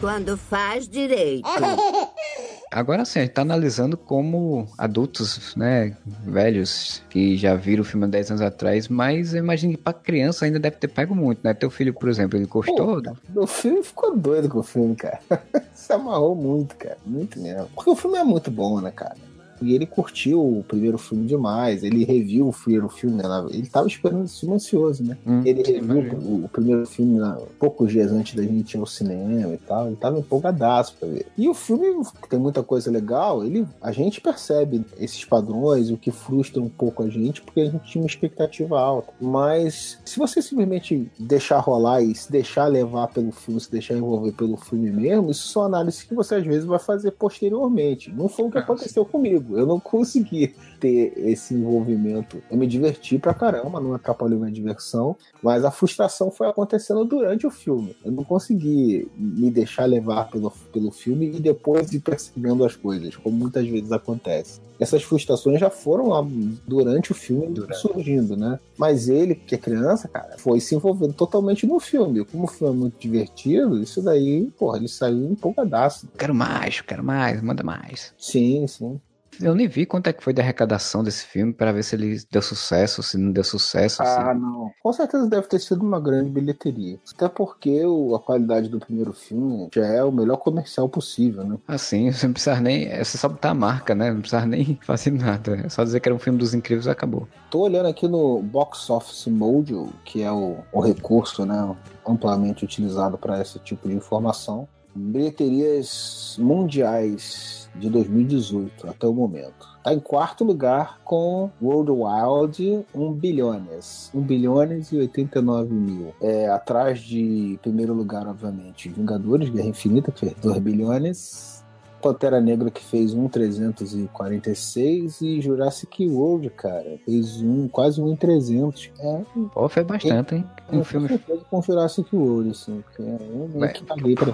Quando 0.00 0.36
faz 0.36 0.88
direito. 0.88 1.46
Agora 2.72 3.04
sim, 3.04 3.18
a 3.18 3.22
gente 3.22 3.32
tá 3.32 3.42
analisando 3.42 3.96
como 3.96 4.66
adultos, 4.78 5.54
né, 5.56 5.96
velhos, 6.24 7.02
que 7.10 7.36
já 7.36 7.54
viram 7.54 7.82
o 7.82 7.84
filme 7.84 8.06
há 8.06 8.08
10 8.08 8.30
anos 8.30 8.42
atrás, 8.42 8.86
mas 8.88 9.34
eu 9.34 9.40
imagino 9.40 9.72
que 9.74 9.82
pra 9.82 9.92
criança 9.92 10.44
ainda 10.44 10.58
deve 10.58 10.76
ter 10.76 10.86
pego 10.86 11.14
muito, 11.14 11.40
né? 11.42 11.52
Teu 11.52 11.68
filho, 11.68 11.92
por 11.92 12.08
exemplo, 12.08 12.38
ele 12.38 12.46
gostou? 12.46 13.02
Pô, 13.02 13.12
meu 13.28 13.46
filho 13.46 13.82
ficou 13.82 14.16
doido 14.16 14.48
com 14.48 14.60
o 14.60 14.62
filme, 14.62 14.94
cara. 14.94 15.20
Se 15.74 15.92
amarrou 15.92 16.36
muito, 16.36 16.76
cara. 16.76 16.96
Muito 17.04 17.40
mesmo. 17.40 17.68
Porque 17.74 17.90
o 17.90 17.96
filme 17.96 18.18
é 18.18 18.24
muito 18.24 18.50
bom, 18.52 18.80
né, 18.80 18.92
cara? 18.92 19.16
E 19.60 19.74
ele 19.74 19.86
curtiu 19.86 20.40
o 20.40 20.64
primeiro 20.66 20.96
filme 20.98 21.26
demais. 21.26 21.82
Ele 21.82 22.04
reviu 22.04 22.48
o 22.48 22.52
primeiro 22.52 22.88
filme, 22.88 23.16
né? 23.16 23.24
Ele 23.50 23.66
tava 23.68 23.86
esperando 23.86 24.24
esse 24.24 24.40
filme 24.40 24.54
ansioso, 24.54 25.02
né? 25.04 25.16
Hum, 25.26 25.42
Ele 25.44 25.62
reviu 25.62 26.18
o, 26.20 26.44
o 26.44 26.48
primeiro 26.48 26.86
filme 26.86 27.18
na- 27.18 27.38
poucos 27.58 27.90
dias 27.92 28.10
antes 28.10 28.34
da 28.34 28.42
gente 28.42 28.74
ir 28.74 28.80
ao 28.80 28.86
cinema 28.86 29.52
e 29.54 29.58
tal. 29.58 29.86
Ele 29.88 29.96
tava 29.96 30.18
empolgadaço 30.18 30.94
pra 30.98 31.08
ver. 31.08 31.26
E 31.36 31.48
o 31.48 31.54
filme, 31.54 32.04
que 32.22 32.28
tem 32.28 32.38
muita 32.38 32.62
coisa 32.62 32.90
legal, 32.90 33.44
ele, 33.44 33.66
a 33.80 33.92
gente 33.92 34.20
percebe 34.20 34.84
esses 34.98 35.24
padrões, 35.24 35.90
o 35.90 35.96
que 35.96 36.10
frustra 36.10 36.60
um 36.62 36.68
pouco 36.68 37.02
a 37.02 37.08
gente, 37.08 37.42
porque 37.42 37.60
a 37.60 37.66
gente 37.70 37.84
tinha 37.90 38.02
uma 38.02 38.08
expectativa 38.08 38.78
alta. 38.78 39.12
Mas 39.20 39.98
se 40.04 40.18
você 40.18 40.40
simplesmente 40.42 41.10
deixar 41.18 41.58
rolar 41.58 42.02
e 42.02 42.14
se 42.14 42.30
deixar 42.30 42.66
levar 42.66 43.08
pelo 43.08 43.30
filme, 43.32 43.60
se 43.60 43.70
deixar 43.70 43.94
envolver 43.94 44.32
pelo 44.32 44.56
filme 44.56 44.90
mesmo, 44.90 45.30
isso 45.30 45.48
são 45.48 45.62
análises 45.64 46.02
que 46.02 46.14
você 46.14 46.36
às 46.36 46.44
vezes 46.46 46.64
vai 46.64 46.78
fazer 46.78 47.10
posteriormente. 47.12 48.10
Não 48.12 48.28
foi 48.28 48.46
o 48.46 48.50
que 48.50 48.58
Ah, 48.58 48.60
aconteceu 48.60 49.04
comigo. 49.04 49.49
Eu 49.56 49.66
não 49.66 49.78
consegui 49.78 50.54
ter 50.78 51.12
esse 51.16 51.54
envolvimento. 51.54 52.42
Eu 52.50 52.56
me 52.56 52.66
diverti 52.66 53.18
pra 53.18 53.34
caramba, 53.34 53.80
não 53.80 53.94
atrapalhou 53.94 54.40
minha 54.40 54.52
diversão, 54.52 55.16
mas 55.42 55.64
a 55.64 55.70
frustração 55.70 56.30
foi 56.30 56.48
acontecendo 56.48 57.04
durante 57.04 57.46
o 57.46 57.50
filme. 57.50 57.94
Eu 58.04 58.12
não 58.12 58.24
consegui 58.24 59.08
me 59.16 59.50
deixar 59.50 59.84
levar 59.84 60.30
pelo, 60.30 60.50
pelo 60.72 60.90
filme 60.90 61.36
e 61.36 61.40
depois 61.40 61.92
ir 61.92 62.00
percebendo 62.00 62.64
as 62.64 62.76
coisas, 62.76 63.16
como 63.16 63.36
muitas 63.36 63.66
vezes 63.66 63.92
acontece. 63.92 64.60
Essas 64.80 65.02
frustrações 65.02 65.60
já 65.60 65.68
foram 65.68 66.08
lá 66.08 66.26
durante 66.66 67.12
o 67.12 67.14
filme 67.14 67.48
durante. 67.48 67.76
surgindo, 67.76 68.34
né? 68.34 68.58
Mas 68.78 69.10
ele, 69.10 69.34
que 69.34 69.54
é 69.54 69.58
criança, 69.58 70.08
cara, 70.08 70.38
foi 70.38 70.58
se 70.58 70.74
envolvendo 70.74 71.12
totalmente 71.12 71.66
no 71.66 71.78
filme. 71.78 72.24
Como 72.24 72.44
o 72.44 72.46
filme 72.46 72.72
é 72.74 72.76
muito 72.76 72.98
divertido, 72.98 73.82
isso 73.82 74.00
daí, 74.00 74.50
porra, 74.58 74.78
ele 74.78 74.88
saiu 74.88 75.30
empolgadaço. 75.30 76.08
Quero 76.16 76.34
mais, 76.34 76.80
quero 76.80 77.04
mais, 77.04 77.42
manda 77.42 77.62
mais. 77.62 78.14
Sim, 78.16 78.66
sim. 78.66 78.98
Eu 79.40 79.54
nem 79.54 79.66
vi 79.66 79.86
quanto 79.86 80.08
é 80.08 80.12
que 80.12 80.22
foi 80.22 80.32
da 80.32 80.42
arrecadação 80.42 81.02
desse 81.02 81.24
filme 81.24 81.52
para 81.52 81.72
ver 81.72 81.82
se 81.82 81.96
ele 81.96 82.20
deu 82.30 82.42
sucesso, 82.42 83.02
se 83.02 83.16
não 83.16 83.32
deu 83.32 83.44
sucesso. 83.44 84.02
Ah, 84.02 84.32
se... 84.34 84.40
não. 84.40 84.70
Com 84.82 84.92
certeza 84.92 85.28
deve 85.28 85.46
ter 85.46 85.58
sido 85.58 85.82
uma 85.82 86.00
grande 86.00 86.30
bilheteria. 86.30 86.98
Até 87.14 87.28
porque 87.28 87.84
o, 87.84 88.14
a 88.14 88.20
qualidade 88.20 88.68
do 88.68 88.78
primeiro 88.78 89.12
filme 89.12 89.68
já 89.74 89.86
é 89.86 90.04
o 90.04 90.12
melhor 90.12 90.36
comercial 90.36 90.88
possível, 90.88 91.44
né? 91.44 91.56
Assim, 91.66 92.10
você 92.12 92.26
não 92.26 92.34
precisa 92.34 92.60
nem. 92.60 92.86
É 92.86 93.02
só 93.04 93.28
botar 93.28 93.50
a 93.50 93.54
marca, 93.54 93.94
né? 93.94 94.12
Não 94.12 94.20
precisa 94.20 94.44
nem 94.44 94.78
fazer 94.84 95.10
nada. 95.10 95.62
É 95.64 95.68
só 95.68 95.82
dizer 95.82 96.00
que 96.00 96.08
era 96.08 96.14
um 96.14 96.18
filme 96.18 96.38
dos 96.38 96.54
incríveis 96.54 96.86
e 96.86 96.90
acabou. 96.90 97.26
Tô 97.50 97.60
olhando 97.60 97.86
aqui 97.86 98.06
no 98.06 98.42
Box 98.42 98.90
Office 98.90 99.26
Mojo, 99.26 99.88
que 100.04 100.22
é 100.22 100.30
o, 100.30 100.58
o 100.72 100.80
recurso, 100.80 101.44
né? 101.46 101.76
Amplamente 102.06 102.64
utilizado 102.64 103.16
para 103.16 103.40
esse 103.40 103.58
tipo 103.58 103.88
de 103.88 103.94
informação. 103.94 104.68
Bilheterias 104.94 106.36
mundiais 106.38 107.68
de 107.74 107.88
2018 107.88 108.88
até 108.88 109.06
o 109.06 109.12
momento. 109.12 109.68
Está 109.78 109.94
em 109.94 110.00
quarto 110.00 110.44
lugar 110.44 111.00
com 111.04 111.50
World 111.62 111.90
Wild 111.90 112.86
1 112.94 113.12
bilhões. 113.12 114.10
1 114.14 114.20
bilhões 114.20 114.92
e 114.92 114.98
89 114.98 115.72
mil. 115.72 116.14
É, 116.20 116.48
atrás 116.48 117.00
de 117.00 117.58
primeiro 117.62 117.94
lugar, 117.94 118.26
obviamente, 118.26 118.88
Vingadores, 118.88 119.48
Guerra 119.48 119.68
Infinita, 119.68 120.12
que 120.12 120.20
fez 120.20 120.34
2 120.34 120.58
bilhões. 120.58 121.59
Pantera 122.00 122.40
Negra 122.40 122.70
que 122.70 122.82
fez 122.82 123.14
um 123.14 123.28
346 123.28 125.20
e 125.20 125.40
Jurassic 125.40 126.08
World, 126.08 126.50
cara, 126.50 126.98
fez 127.04 127.40
um 127.42 127.68
quase 127.68 128.00
um 128.00 128.16
300. 128.16 128.90
É, 128.98 129.22
Pô, 129.52 129.68
foi 129.68 129.84
bastante, 129.84 130.36
hein? 130.36 130.44
Um 130.72 130.84
filme 130.84 131.08
com 131.50 131.62
Jurassic 131.62 132.14
World, 132.14 132.50
assim, 132.50 132.82
porque 132.82 133.02
eu 133.02 133.50
meio 133.54 133.72
que 133.72 133.84
paguei 133.84 134.14
pra. 134.14 134.32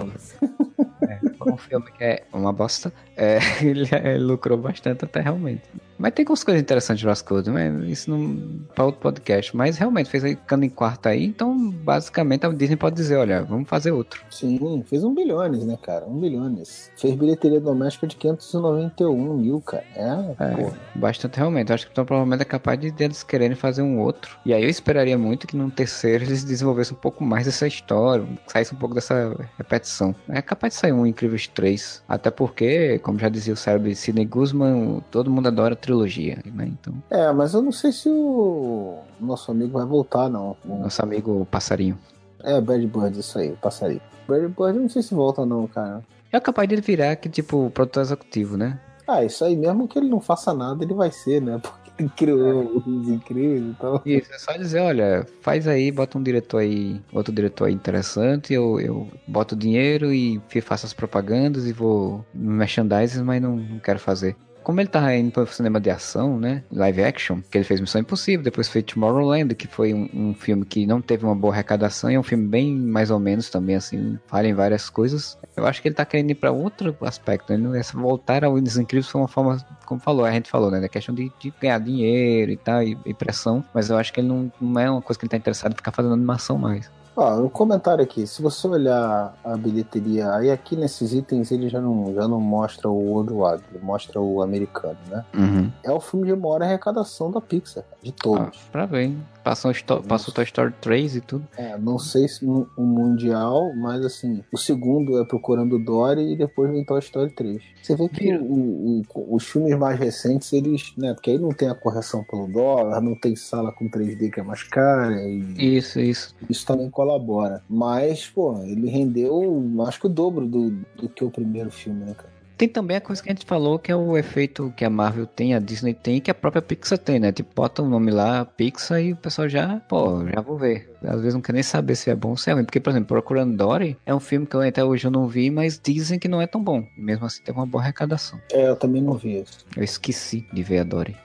É, 1.01 1.19
um 1.45 1.57
filme 1.57 1.85
que 1.91 2.03
é 2.03 2.23
uma 2.33 2.51
bosta. 2.51 2.91
É, 3.15 3.39
ele, 3.61 3.87
ele, 3.91 4.23
lucrou 4.23 4.57
bastante 4.57 5.05
até 5.05 5.21
realmente. 5.21 5.63
Mas 5.97 6.13
tem 6.13 6.23
algumas 6.23 6.43
coisas 6.43 6.61
interessantes 6.61 7.01
de 7.01 7.07
World, 7.31 7.49
né? 7.51 7.85
Isso 7.87 8.09
não 8.09 8.59
para 8.75 8.85
outro 8.85 9.01
podcast. 9.01 9.55
Mas 9.55 9.77
realmente 9.77 10.09
fez 10.09 10.23
aí 10.23 10.35
ficando 10.35 10.65
em 10.65 10.69
quarto 10.69 11.07
aí, 11.07 11.25
então 11.25 11.69
basicamente 11.69 12.45
a 12.45 12.49
Disney 12.49 12.75
pode 12.75 12.95
dizer, 12.95 13.17
olha, 13.17 13.43
vamos 13.43 13.67
fazer 13.67 13.91
outro. 13.91 14.21
Sim, 14.29 14.83
fez 14.87 15.03
um 15.03 15.13
bilhões, 15.13 15.65
né, 15.65 15.77
cara? 15.81 16.05
Um 16.05 16.19
bilhões. 16.19 16.91
Fez 16.95 17.15
bilheteria 17.15 17.59
doméstica 17.59 18.07
de 18.07 18.15
591 18.15 19.37
mil, 19.37 19.61
cara. 19.61 19.83
É, 19.95 20.43
é 20.43 20.73
bastante 20.95 21.37
realmente. 21.37 21.69
Eu 21.69 21.75
acho 21.75 21.85
que 21.85 21.91
então 21.91 22.05
provavelmente 22.05 22.41
é 22.41 22.45
capaz 22.45 22.79
de 22.79 22.93
eles 22.99 23.23
quererem 23.23 23.55
fazer 23.55 23.81
um 23.81 23.99
outro. 23.99 24.37
E 24.45 24.53
aí 24.53 24.63
eu 24.63 24.69
esperaria 24.69 25.17
muito 25.17 25.47
que 25.47 25.57
no 25.57 25.69
terceiro 25.71 26.23
eles 26.23 26.43
desenvolvessem 26.43 26.95
um 26.95 26.99
pouco 26.99 27.23
mais 27.23 27.45
dessa 27.45 27.67
história, 27.67 28.25
saísse 28.47 28.73
um 28.73 28.77
pouco 28.77 28.93
dessa 28.93 29.35
repetição. 29.57 30.15
É 30.29 30.41
capaz 30.41 30.73
de 30.73 30.79
sair 30.79 30.91
um 30.91 31.05
Incríveis 31.05 31.47
3. 31.47 32.03
Até 32.07 32.29
porque, 32.29 32.99
como 32.99 33.19
já 33.19 33.29
dizia 33.29 33.53
o 33.53 33.57
cérebro 33.57 33.93
Sidney 33.95 34.25
Guzman, 34.25 35.03
todo 35.09 35.31
mundo 35.31 35.47
adora 35.47 35.75
trilogia, 35.87 36.39
né? 36.53 36.67
Então... 36.67 36.93
É, 37.09 37.31
mas 37.31 37.53
eu 37.53 37.61
não 37.61 37.71
sei 37.71 37.93
se 37.93 38.09
o 38.09 38.99
nosso 39.19 39.49
amigo 39.51 39.71
vai 39.71 39.85
voltar, 39.85 40.29
não. 40.29 40.57
Nosso 40.65 41.01
amigo 41.01 41.47
Passarinho. 41.49 41.97
É, 42.43 42.59
Bad 42.59 42.85
Bird, 42.85 43.19
isso 43.19 43.39
aí, 43.39 43.55
Passarinho. 43.61 44.01
Bad 44.27 44.47
Bird 44.47 44.75
eu 44.77 44.81
não 44.81 44.89
sei 44.89 45.01
se 45.01 45.15
volta, 45.15 45.45
não, 45.45 45.65
cara. 45.65 46.03
É 46.31 46.39
capaz 46.41 46.67
de 46.67 46.75
ele 46.75 46.81
virar 46.81 47.15
que, 47.15 47.29
tipo, 47.29 47.71
produtor 47.71 48.03
executivo, 48.03 48.57
né? 48.57 48.79
Ah, 49.07 49.23
isso 49.23 49.45
aí 49.45 49.55
mesmo 49.55 49.87
que 49.87 49.97
ele 49.97 50.09
não 50.09 50.19
faça 50.19 50.53
nada, 50.53 50.83
ele 50.83 50.93
vai 50.93 51.09
ser, 51.09 51.41
né? 51.41 51.57
Porque 51.63 51.91
ele 51.97 52.09
criou 52.09 52.63
é. 52.63 52.89
os 52.89 53.07
incríveis 53.07 53.63
e 53.63 53.75
tal. 53.79 54.01
Isso, 54.05 54.33
é 54.33 54.37
só 54.37 54.51
dizer, 54.51 54.81
olha, 54.81 55.25
faz 55.41 55.69
aí, 55.69 55.89
bota 55.89 56.17
um 56.17 56.23
diretor 56.23 56.57
aí, 56.57 57.01
outro 57.13 57.33
diretor 57.33 57.65
aí 57.65 57.73
interessante, 57.73 58.53
eu, 58.53 58.77
eu 58.81 59.07
boto 59.25 59.55
dinheiro 59.55 60.13
e 60.13 60.41
faço 60.61 60.85
as 60.85 60.93
propagandas 60.93 61.65
e 61.65 61.71
vou 61.71 62.25
merchandising, 62.33 63.23
mas 63.23 63.41
não, 63.41 63.55
não 63.55 63.79
quero 63.79 63.99
fazer 63.99 64.35
como 64.67 64.81
ele 64.81 64.89
tava 64.89 65.15
indo 65.15 65.31
pro 65.31 65.47
cinema 65.47 65.79
de 65.79 65.89
ação, 65.89 66.37
né? 66.37 66.61
Live 66.69 67.01
action, 67.01 67.39
que 67.49 67.57
ele 67.57 67.63
fez 67.63 67.79
Missão 67.79 68.01
Impossível, 68.01 68.43
depois 68.43 68.67
fez 68.67 68.83
Tomorrowland, 68.83 69.55
que 69.55 69.65
foi 69.65 69.93
um, 69.93 70.09
um, 70.13 70.33
filme 70.33 70.65
que 70.65 70.85
não 70.85 70.99
teve 70.99 71.23
uma 71.23 71.33
boa 71.33 71.53
arrecadação, 71.53 72.11
e 72.11 72.15
é 72.15 72.19
um 72.19 72.23
filme 72.23 72.45
bem 72.45 72.75
mais 72.75 73.09
ou 73.09 73.17
menos 73.17 73.49
também, 73.49 73.77
assim, 73.77 74.19
falha 74.27 74.49
em 74.49 74.53
várias 74.53 74.89
coisas. 74.89 75.37
Eu 75.55 75.65
acho 75.65 75.81
que 75.81 75.87
ele 75.87 75.95
tá 75.95 76.03
querendo 76.03 76.31
ir 76.31 76.35
pra 76.35 76.51
outro 76.51 76.93
aspecto, 76.99 77.57
né? 77.57 77.79
Essa 77.79 77.97
voltar 77.97 78.43
ao 78.43 78.55
Windows 78.55 78.75
Incríveis 78.75 79.09
foi 79.09 79.21
uma 79.21 79.29
forma, 79.29 79.57
como 79.85 80.01
falou, 80.01 80.25
a 80.25 80.31
gente 80.31 80.49
falou, 80.49 80.69
né? 80.69 80.81
Da 80.81 80.89
questão 80.89 81.15
de, 81.15 81.31
de 81.39 81.53
ganhar 81.61 81.79
dinheiro 81.79 82.51
e 82.51 82.57
tal, 82.57 82.83
e, 82.83 82.97
e, 83.05 83.13
pressão, 83.13 83.63
mas 83.73 83.89
eu 83.89 83.97
acho 83.97 84.11
que 84.11 84.19
ele 84.19 84.27
não, 84.27 84.51
não 84.59 84.81
é 84.81 84.91
uma 84.91 85.01
coisa 85.01 85.17
que 85.17 85.23
ele 85.23 85.29
tá 85.29 85.37
interessado 85.37 85.71
em 85.71 85.77
ficar 85.77 85.93
fazendo 85.93 86.13
animação 86.13 86.57
mais. 86.57 86.91
Ó, 87.17 87.39
um 87.39 87.49
comentário 87.49 88.03
aqui, 88.03 88.27
se 88.27 88.43
você 88.43 88.67
olhar 88.67 89.35
a 89.43 89.57
bilheteria, 89.57 90.31
aí 90.35 90.51
aqui 90.51 90.75
nesses 90.75 91.13
itens 91.13 91.51
ele 91.51 91.67
já 91.67 91.81
não, 91.81 92.13
já 92.13 92.27
não 92.27 92.39
mostra 92.39 92.87
o 92.87 92.93
worldwide, 92.93 93.63
ele 93.73 93.83
mostra 93.83 94.21
o 94.21 94.39
americano, 94.43 94.99
né? 95.09 95.25
Uhum. 95.35 95.71
É 95.83 95.91
o 95.91 95.99
filme 95.99 96.27
de 96.27 96.35
maior 96.35 96.61
arrecadação 96.61 97.31
da 97.31 97.41
Pixar, 97.41 97.83
de 98.03 98.11
todos. 98.11 98.59
Ah, 98.67 98.71
pra 98.71 98.85
ver, 98.85 99.17
Passou, 99.47 99.71
passou 100.05 100.33
Toy 100.33 100.43
Story 100.43 100.73
3 100.81 101.15
e 101.15 101.21
tudo. 101.21 101.47
É, 101.57 101.77
não 101.77 101.97
sei 101.97 102.27
se 102.27 102.45
o 102.45 102.67
um, 102.77 102.83
mundial, 102.85 103.73
mas 103.73 104.03
assim, 104.03 104.43
o 104.51 104.57
segundo 104.57 105.21
é 105.21 105.25
Procurando 105.25 105.79
Dory 105.79 106.33
e 106.33 106.35
depois 106.35 106.69
vem 106.69 106.83
Toy 106.83 106.99
Story 106.99 107.31
3. 107.31 107.63
Você 107.81 107.95
vê 107.95 108.09
que 108.09 108.35
o, 108.35 109.05
o, 109.15 109.35
os 109.35 109.45
filmes 109.45 109.77
mais 109.77 109.97
recentes, 109.97 110.51
eles, 110.51 110.91
né, 110.97 111.13
porque 111.13 111.31
aí 111.31 111.39
não 111.39 111.53
tem 111.53 111.69
a 111.69 111.75
correção 111.75 112.25
pelo 112.25 112.45
dólar, 112.47 112.99
não 112.99 113.15
tem 113.15 113.37
sala 113.37 113.71
com 113.71 113.89
3D 113.89 114.29
que 114.31 114.41
é 114.41 114.43
mais 114.43 114.63
cara. 114.63 115.15
E 115.23 115.77
isso, 115.77 115.97
isso. 116.01 116.35
Isso 116.49 116.65
também 116.65 116.89
colabora. 116.89 117.63
Mas, 117.69 118.27
pô, 118.27 118.61
ele 118.63 118.89
rendeu, 118.89 119.63
acho 119.87 120.01
que 120.01 120.07
o 120.07 120.09
dobro 120.09 120.45
do, 120.45 120.71
do 120.97 121.07
que 121.07 121.23
o 121.23 121.31
primeiro 121.31 121.71
filme, 121.71 122.03
né, 122.03 122.13
cara? 122.17 122.36
Tem 122.57 122.67
também 122.67 122.97
a 122.97 123.01
coisa 123.01 123.21
que 123.21 123.29
a 123.29 123.33
gente 123.33 123.45
falou, 123.45 123.77
que 123.77 123.91
é 123.91 123.95
o 123.95 124.17
efeito 124.17 124.73
que 124.75 124.83
a 124.83 124.89
Marvel 124.89 125.27
tem, 125.27 125.53
a 125.53 125.59
Disney 125.59 125.93
tem, 125.93 126.19
que 126.19 126.31
a 126.31 126.33
própria 126.33 126.61
Pixar 126.61 126.97
tem, 126.97 127.19
né? 127.19 127.31
Tipo, 127.31 127.53
bota 127.55 127.83
o 127.83 127.89
nome 127.89 128.09
lá, 128.09 128.45
Pixar, 128.45 128.99
e 128.99 129.13
o 129.13 129.15
pessoal 129.15 129.47
já, 129.47 129.79
pô, 129.87 130.25
já 130.27 130.41
vou 130.41 130.57
ver. 130.57 130.96
Às 131.03 131.19
vezes 131.19 131.33
não 131.33 131.41
quer 131.41 131.53
nem 131.53 131.63
saber 131.63 131.95
se 131.95 132.09
é 132.09 132.15
bom 132.15 132.29
ou 132.29 132.37
se 132.37 132.49
é 132.49 132.53
ruim. 132.53 132.63
Porque, 132.63 132.79
por 132.79 132.89
exemplo, 132.89 133.07
Procurando 133.07 133.55
Dory 133.55 133.97
é 134.05 134.13
um 134.13 134.19
filme 134.19 134.45
que 134.45 134.55
eu 134.55 134.61
até 134.61 134.83
hoje 134.83 135.05
eu 135.05 135.11
não 135.11 135.27
vi, 135.27 135.49
mas 135.49 135.79
dizem 135.81 136.19
que 136.19 136.27
não 136.27 136.41
é 136.41 136.47
tão 136.47 136.63
bom. 136.63 136.85
E 136.97 137.01
mesmo 137.01 137.25
assim 137.25 137.41
tem 137.43 137.53
uma 137.53 137.65
boa 137.65 137.83
arrecadação. 137.83 138.39
É, 138.51 138.67
eu 138.67 138.75
também 138.75 139.01
não 139.01 139.13
vi 139.13 139.41
isso. 139.41 139.65
Eu 139.75 139.83
esqueci 139.83 140.45
de 140.51 140.63
ver 140.63 140.79
a 140.79 140.83
Dory. 140.83 141.15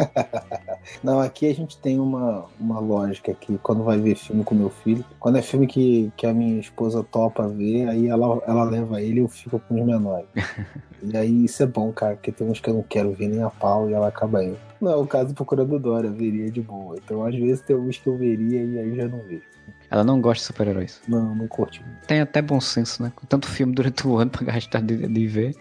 não, 1.02 1.20
aqui 1.20 1.48
a 1.48 1.54
gente 1.54 1.78
tem 1.78 1.98
uma, 1.98 2.46
uma 2.58 2.78
lógica 2.78 3.34
que 3.34 3.58
quando 3.58 3.82
vai 3.82 3.98
ver 3.98 4.14
filme 4.14 4.44
com 4.44 4.54
meu 4.54 4.70
filho, 4.70 5.04
quando 5.18 5.38
é 5.38 5.42
filme 5.42 5.66
que, 5.66 6.12
que 6.16 6.26
a 6.26 6.34
minha 6.34 6.60
esposa 6.60 7.02
topa 7.02 7.48
ver, 7.48 7.88
aí 7.88 8.08
ela, 8.08 8.42
ela 8.46 8.64
leva 8.64 9.00
ele 9.00 9.20
e 9.20 9.22
eu 9.22 9.28
fico 9.28 9.58
com 9.58 9.80
os 9.80 9.86
menores. 9.86 10.28
E 11.04 11.16
aí 11.16 11.44
isso 11.44 11.60
é 11.64 11.66
bom, 11.66 11.92
cara, 11.92 12.14
porque 12.14 12.30
tem 12.30 12.46
uns 12.46 12.60
que 12.60 12.70
eu 12.70 12.74
não 12.74 12.82
quero 12.84 13.10
ver 13.10 13.26
nem 13.26 13.42
a 13.42 13.50
pau 13.50 13.90
e 13.90 13.92
ela 13.92 14.06
acaba 14.06 14.44
indo. 14.44 14.56
Não 14.80 14.92
é 14.92 14.96
o 14.96 15.04
caso 15.04 15.34
Procurando 15.34 15.76
Dora, 15.78 16.06
eu 16.06 16.12
veria 16.12 16.48
de 16.48 16.60
boa. 16.60 16.96
Então 16.96 17.24
às 17.24 17.34
vezes 17.34 17.60
tem 17.60 17.74
uns 17.74 17.98
que 17.98 18.06
eu 18.06 18.16
veria 18.16 18.62
e 18.62 18.78
aí 18.78 18.94
já 18.94 19.08
não 19.08 19.18
vejo. 19.18 19.51
Ela 19.92 20.02
não 20.02 20.22
gosta 20.22 20.40
de 20.40 20.46
super-heróis. 20.46 21.02
Não, 21.06 21.34
não 21.34 21.46
curte. 21.46 21.84
Tem 22.06 22.22
até 22.22 22.40
bom 22.40 22.58
senso, 22.58 23.02
né? 23.02 23.12
Com 23.14 23.26
tanto 23.26 23.46
filme 23.46 23.74
durante 23.74 24.08
o 24.08 24.16
ano 24.16 24.30
pra 24.30 24.42
gastar 24.42 24.80
de, 24.80 25.06
de 25.06 25.26
ver. 25.26 25.54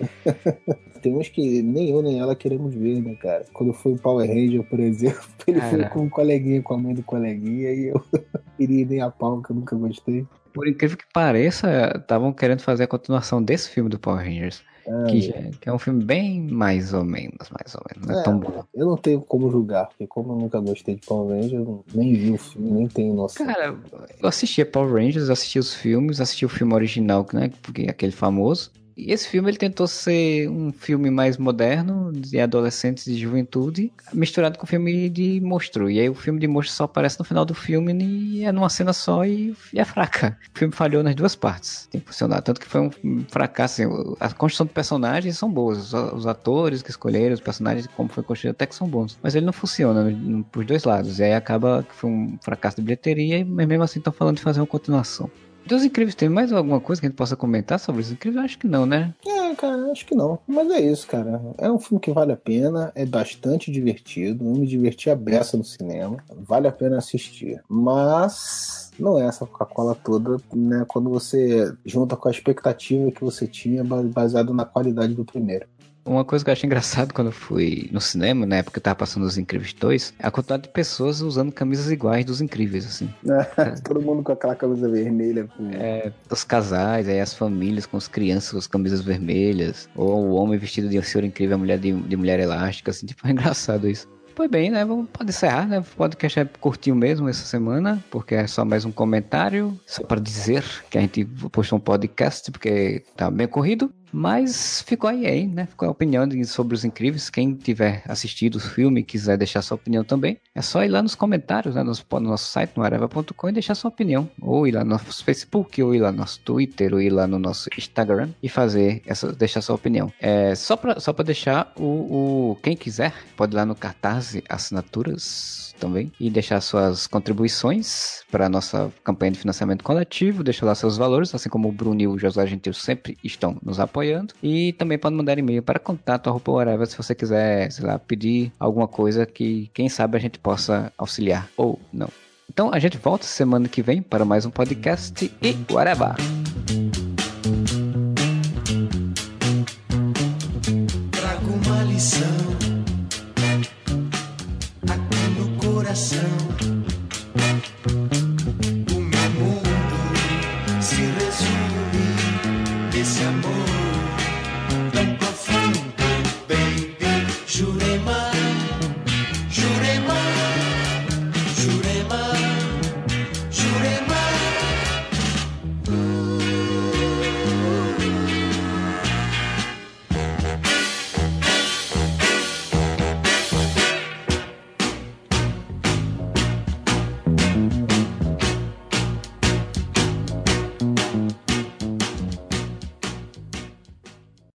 Tem 1.02 1.14
uns 1.14 1.28
que 1.28 1.62
nem 1.62 1.90
eu 1.90 2.02
nem 2.02 2.18
ela 2.18 2.34
queremos 2.34 2.74
ver, 2.74 3.02
né, 3.02 3.16
cara? 3.16 3.44
Quando 3.52 3.74
foi 3.74 3.92
o 3.92 3.98
Power 3.98 4.26
Ranger, 4.26 4.64
por 4.64 4.80
exemplo, 4.80 5.22
ele 5.46 5.60
Caraca. 5.60 5.78
foi 5.80 5.90
com 5.90 6.06
um 6.06 6.10
coleguinha, 6.10 6.62
com 6.62 6.76
a 6.76 6.78
mãe 6.78 6.94
do 6.94 7.04
coleguinha, 7.04 7.74
e 7.74 7.88
eu 7.88 8.02
queria 8.58 8.86
nem 8.86 9.02
a 9.02 9.12
pau, 9.12 9.42
que 9.42 9.52
eu 9.52 9.56
nunca 9.58 9.76
gostei. 9.76 10.26
Por 10.54 10.66
incrível 10.66 10.96
que 10.96 11.06
pareça, 11.12 11.92
estavam 11.98 12.32
querendo 12.32 12.62
fazer 12.62 12.84
a 12.84 12.88
continuação 12.88 13.44
desse 13.44 13.70
filme 13.70 13.90
do 13.90 14.00
Power 14.00 14.24
Rangers. 14.24 14.64
É, 14.86 15.12
que, 15.12 15.22
já, 15.22 15.34
que, 15.60 15.70
é 15.70 15.74
um 15.74 15.80
filme 15.80 16.04
bem 16.04 16.42
mais 16.42 16.94
ou 16.94 17.04
menos, 17.04 17.50
mais 17.50 17.76
ou 17.76 17.82
menos. 17.90 18.08
Não 18.08 18.16
é, 18.16 18.20
é, 18.20 18.24
tão 18.24 18.40
bom. 18.40 18.64
Eu 18.74 18.86
não 18.88 18.98
tenho 18.98 19.22
como 19.22 19.50
julgar, 19.50 19.88
porque 19.88 20.08
como 20.08 20.34
eu 20.34 20.38
nunca 20.38 20.60
gostei 20.60 20.96
de 20.96 21.06
Power 21.06 21.40
Rangers, 21.40 21.68
nem 21.94 22.14
vi 22.14 22.32
o 22.32 22.38
filme, 22.38 22.72
nem 22.72 22.88
tenho 22.88 23.14
noção. 23.14 23.46
Cara, 23.46 23.76
eu 24.20 24.28
assistia 24.28 24.66
Power 24.66 24.94
Rangers, 24.94 25.30
assisti 25.30 25.60
os 25.60 25.74
filmes, 25.74 26.20
assisti 26.20 26.46
o 26.46 26.50
filme 26.50 26.74
original, 26.74 27.26
né? 27.34 27.52
Porque 27.62 27.84
é 27.84 27.90
aquele 27.90 28.12
famoso. 28.12 28.72
Esse 29.10 29.28
filme 29.28 29.50
ele 29.50 29.58
tentou 29.58 29.88
ser 29.88 30.50
um 30.50 30.72
filme 30.72 31.10
mais 31.10 31.38
moderno, 31.38 32.12
de 32.12 32.40
adolescentes 32.40 33.08
e 33.08 33.18
juventude, 33.18 33.92
misturado 34.14 34.58
com 34.58 34.68
filme 34.68 35.10
de 35.10 35.40
monstro. 35.42 35.90
E 35.90 36.00
aí 36.00 36.10
o 36.10 36.14
filme 36.14 36.40
de 36.40 36.48
monstro 36.48 36.76
só 36.76 36.84
aparece 36.84 37.18
no 37.20 37.26
final 37.26 37.46
do 37.46 37.54
filme 37.54 37.94
e 38.04 38.44
é 38.44 38.52
numa 38.52 38.70
cena 38.70 38.94
só 38.94 39.26
e, 39.26 39.56
e 39.74 39.80
é 39.80 39.86
fraca. 39.86 40.38
O 40.54 40.60
filme 40.60 40.74
falhou 40.74 41.04
nas 41.04 41.16
duas 41.16 41.36
partes. 41.36 41.88
Tem 41.90 42.02
que 42.02 42.08
funcionar. 42.08 42.42
Tanto 42.42 42.60
que 42.60 42.68
foi 42.68 42.82
um 42.82 43.26
fracasso. 43.30 43.62
Assim, 43.62 44.16
a 44.20 44.30
construção 44.34 44.66
de 44.66 44.74
personagens 44.74 45.38
são 45.38 45.50
boas. 45.50 45.94
Os, 45.94 46.26
atores 46.26 46.82
que 46.82 46.90
escolheram, 46.90 47.34
os 47.34 47.40
personagens, 47.40 47.88
como 47.88 48.10
foi 48.10 48.24
construído, 48.24 48.52
até 48.52 48.66
que 48.66 48.76
são 48.76 48.88
bons. 48.88 49.18
Mas 49.22 49.36
ele 49.36 49.46
não 49.46 49.54
funciona 49.54 50.14
pros 50.52 50.66
dois 50.66 50.84
lados. 50.84 51.20
E 51.20 51.24
aí 51.24 51.34
acaba 51.34 51.86
que 51.88 51.96
foi 51.96 52.10
um 52.10 52.38
fracasso 52.42 52.78
de 52.78 52.82
bilheteria, 52.82 53.46
mas 53.46 53.68
mesmo 53.68 53.84
assim 53.84 54.00
estão 54.00 54.12
falando 54.12 54.38
de 54.38 54.44
fazer 54.44 54.60
uma 54.60 54.68
continuação. 54.68 55.30
Dos 55.66 55.84
Incríveis, 55.84 56.16
tem 56.16 56.28
mais 56.28 56.52
alguma 56.52 56.82
coisa 56.82 57.00
que 57.00 57.08
a 57.08 57.10
gente 57.10 57.18
possa 57.18 57.36
comentar 57.36 57.80
sobre 57.80 58.02
os 58.02 58.12
Incríveis? 58.12 58.44
Acho 58.44 58.60
que 58.60 58.68
não, 58.68 58.86
né? 58.86 59.14
É, 59.26 59.56
cara, 59.56 59.92
acho 59.92 60.06
que 60.06 60.16
não. 60.16 60.40
Mas 60.48 60.70
é 60.72 60.82
isso, 60.82 61.08
cara. 61.08 61.42
É 61.58 61.72
um 61.72 61.80
filme 61.80 62.02
que 62.02 62.12
vale 62.12 62.32
a 62.32 62.38
pena, 62.38 62.92
é 62.96 63.06
bastante 63.06 63.72
divertido. 63.72 64.44
Eu 64.44 64.54
me 64.54 64.68
diverti 64.68 65.10
a 65.10 65.16
beça 65.16 65.56
no 65.56 65.64
cinema. 65.64 66.18
Vale 66.30 66.68
a 66.68 66.72
pena 66.72 66.98
assistir. 66.98 67.62
Mas 67.70 68.92
não 69.00 69.20
é 69.20 69.26
essa 69.26 69.46
Coca-Cola 69.46 69.96
toda, 69.96 70.38
né? 70.54 70.86
Quando 70.88 71.10
você 71.10 71.74
junta 71.86 72.16
com 72.16 72.28
a 72.28 72.32
expectativa 72.32 73.12
que 73.12 73.24
você 73.24 73.48
tinha 73.48 73.84
baseado 73.84 74.54
na 74.54 74.66
qualidade 74.66 75.14
do 75.14 75.26
primeiro. 75.26 75.66
Uma 76.04 76.26
coisa 76.26 76.44
que 76.44 76.50
eu 76.50 76.54
achei 76.54 76.68
engraçado 76.68 77.14
quando 77.14 77.28
eu 77.28 77.34
fui 77.34 77.90
no 77.92 78.02
cinema, 78.02 78.46
na 78.46 78.58
época 78.58 78.74
que 78.74 78.80
eu 78.80 78.84
tava 78.84 78.96
passando 78.96 79.24
os 79.24 79.38
Incríveis 79.38 79.74
2, 79.74 80.16
a 80.20 80.32
quantidade 80.32 80.64
de 80.64 80.70
pessoas 80.70 81.22
usando 81.22 81.52
camisas 81.52 81.92
iguais 81.92 82.26
dos 82.26 82.42
Incríveis, 82.42 82.86
assim. 82.86 83.14
Todo 83.84 84.02
mundo 84.02 84.24
com 84.24 84.32
aquela 84.32 84.56
camisa 84.56 84.90
vermelha. 84.90 85.48
É, 85.74 86.12
os 86.30 86.44
casais, 86.44 87.08
aí 87.08 87.20
as 87.20 87.34
famílias 87.34 87.86
com 87.86 87.98
as 87.98 88.08
crianças 88.08 88.52
com 88.52 88.58
as 88.58 88.68
camisas 88.68 89.02
vermelhas, 89.02 89.90
ou 89.96 90.26
o 90.26 90.34
homem 90.34 90.58
vestido 90.58 90.90
de 90.90 90.98
um 90.98 91.04
senhor 91.04 91.24
incrível, 91.24 91.56
a 91.56 91.60
mulher 91.60 91.78
de, 91.78 91.94
de 91.94 92.18
mulher 92.18 92.40
elástica, 92.40 92.92
assim, 92.92 93.06
tipo, 93.06 93.26
é 93.28 93.32
engraçado 93.32 93.88
isso. 93.88 94.08
Pois 94.34 94.50
bem, 94.50 94.72
né? 94.72 94.84
Vamos, 94.86 95.10
pode 95.12 95.30
encerrar, 95.30 95.68
né? 95.68 95.80
O 95.80 95.84
podcast 95.84 96.40
é 96.40 96.46
curtinho 96.46 96.96
mesmo 96.96 97.28
essa 97.28 97.46
semana, 97.46 98.04
porque 98.10 98.34
é 98.34 98.48
só 98.48 98.64
mais 98.64 98.86
um 98.86 98.92
comentário, 98.92 99.78
só 99.86 100.04
para 100.04 100.20
dizer 100.20 100.64
que 100.90 100.98
a 100.98 101.02
gente 101.02 101.26
postou 101.52 101.78
um 101.78 101.82
podcast, 101.82 102.50
porque 102.50 103.04
tá 103.16 103.30
bem 103.30 103.48
corrido. 103.48 103.94
Mas 104.12 104.82
ficou 104.82 105.10
aí, 105.10 105.26
aí, 105.26 105.48
né? 105.48 105.66
Ficou 105.66 105.88
a 105.88 105.92
opinião 105.92 106.28
sobre 106.44 106.76
os 106.76 106.84
incríveis. 106.84 107.30
Quem 107.30 107.54
tiver 107.54 108.04
assistido 108.08 108.56
o 108.56 108.60
filme 108.60 109.02
e 109.02 109.04
quiser 109.04 109.38
deixar 109.38 109.62
sua 109.62 109.76
opinião 109.76 110.04
também, 110.04 110.38
é 110.54 110.62
só 110.62 110.84
ir 110.84 110.90
lá 110.90 111.02
nos 111.02 111.16
comentários, 111.16 111.76
né? 111.76 111.84
No, 111.84 111.94
no 112.20 112.30
nosso 112.30 112.46
site, 112.46 112.74
no 112.76 112.84
areva.com 112.84 113.50
e 113.50 113.54
deixar 113.54 113.76
sua 113.76 113.90
opinião. 113.90 114.30
Ou 114.42 114.68
ir 114.68 114.72
lá 114.72 114.84
no 114.84 114.92
nosso 114.92 115.24
Facebook, 115.24 115.82
ou 115.82 115.96
ir 115.96 116.00
lá 116.00 116.12
no 116.12 116.20
nosso 116.20 116.40
Twitter, 116.42 116.94
ou 116.94 117.02
ir 117.02 117.10
lá 117.10 117.28
no 117.28 117.40
nosso 117.40 117.70
Instagram 117.78 118.30
e 118.42 118.50
fazer 118.50 119.02
essa, 119.06 119.32
deixar 119.32 119.62
sua 119.62 119.76
opinião. 119.76 120.12
É, 120.20 120.54
só 120.56 120.76
para 120.76 121.00
só 121.00 121.14
pra 121.14 121.24
deixar 121.24 121.72
o, 121.78 122.52
o. 122.52 122.58
Quem 122.62 122.76
quiser, 122.76 123.14
pode 123.36 123.54
ir 123.54 123.58
lá 123.58 123.66
no 123.66 123.76
Cartaz 123.76 124.38
Assinaturas 124.50 125.71
também 125.82 126.12
e 126.20 126.30
deixar 126.30 126.62
suas 126.62 127.08
contribuições 127.08 128.24
para 128.32 128.46
a 128.46 128.50
nossa 128.50 128.92
campanha 129.04 129.32
de 129.32 129.40
financiamento 129.40 129.84
coletivo, 129.84 130.44
deixar 130.44 130.68
lá 130.68 130.76
seus 130.76 130.96
valores, 130.96 131.34
assim 131.34 131.50
como 131.50 131.68
o 131.68 131.72
Bruno 131.72 132.00
e 132.00 132.08
o 132.08 132.18
José 132.18 132.46
Gentil 132.46 132.74
sempre 132.74 133.18
estão 133.24 133.58
nos 133.64 133.80
apoiando. 133.80 134.34
E 134.42 134.74
também 134.74 134.98
pode 134.98 135.16
mandar 135.16 135.38
e-mail 135.38 135.64
para 135.64 135.80
contato 135.80 136.30
arroba 136.30 136.86
se 136.86 136.96
você 136.96 137.16
quiser, 137.16 137.72
sei 137.72 137.86
lá, 137.86 137.98
pedir 137.98 138.52
alguma 138.60 138.88
coisa 138.88 139.26
que 139.26 139.70
quem 139.74 139.90
sabe 139.90 140.18
a 140.18 140.20
gente 140.20 140.38
possa 140.38 140.94
auxiliar 140.98 141.50
ou 141.58 141.80
não. 141.92 142.10
Então 142.50 142.72
a 142.74 142.80
gente 142.80 142.98
volta 142.98 143.26
semana 143.26 143.68
que 143.68 143.82
vem 143.82 144.02
para 144.02 144.26
mais 144.26 144.46
um 144.46 144.52
podcast 144.52 145.32
e 145.42 145.74
whatever! 145.74 146.41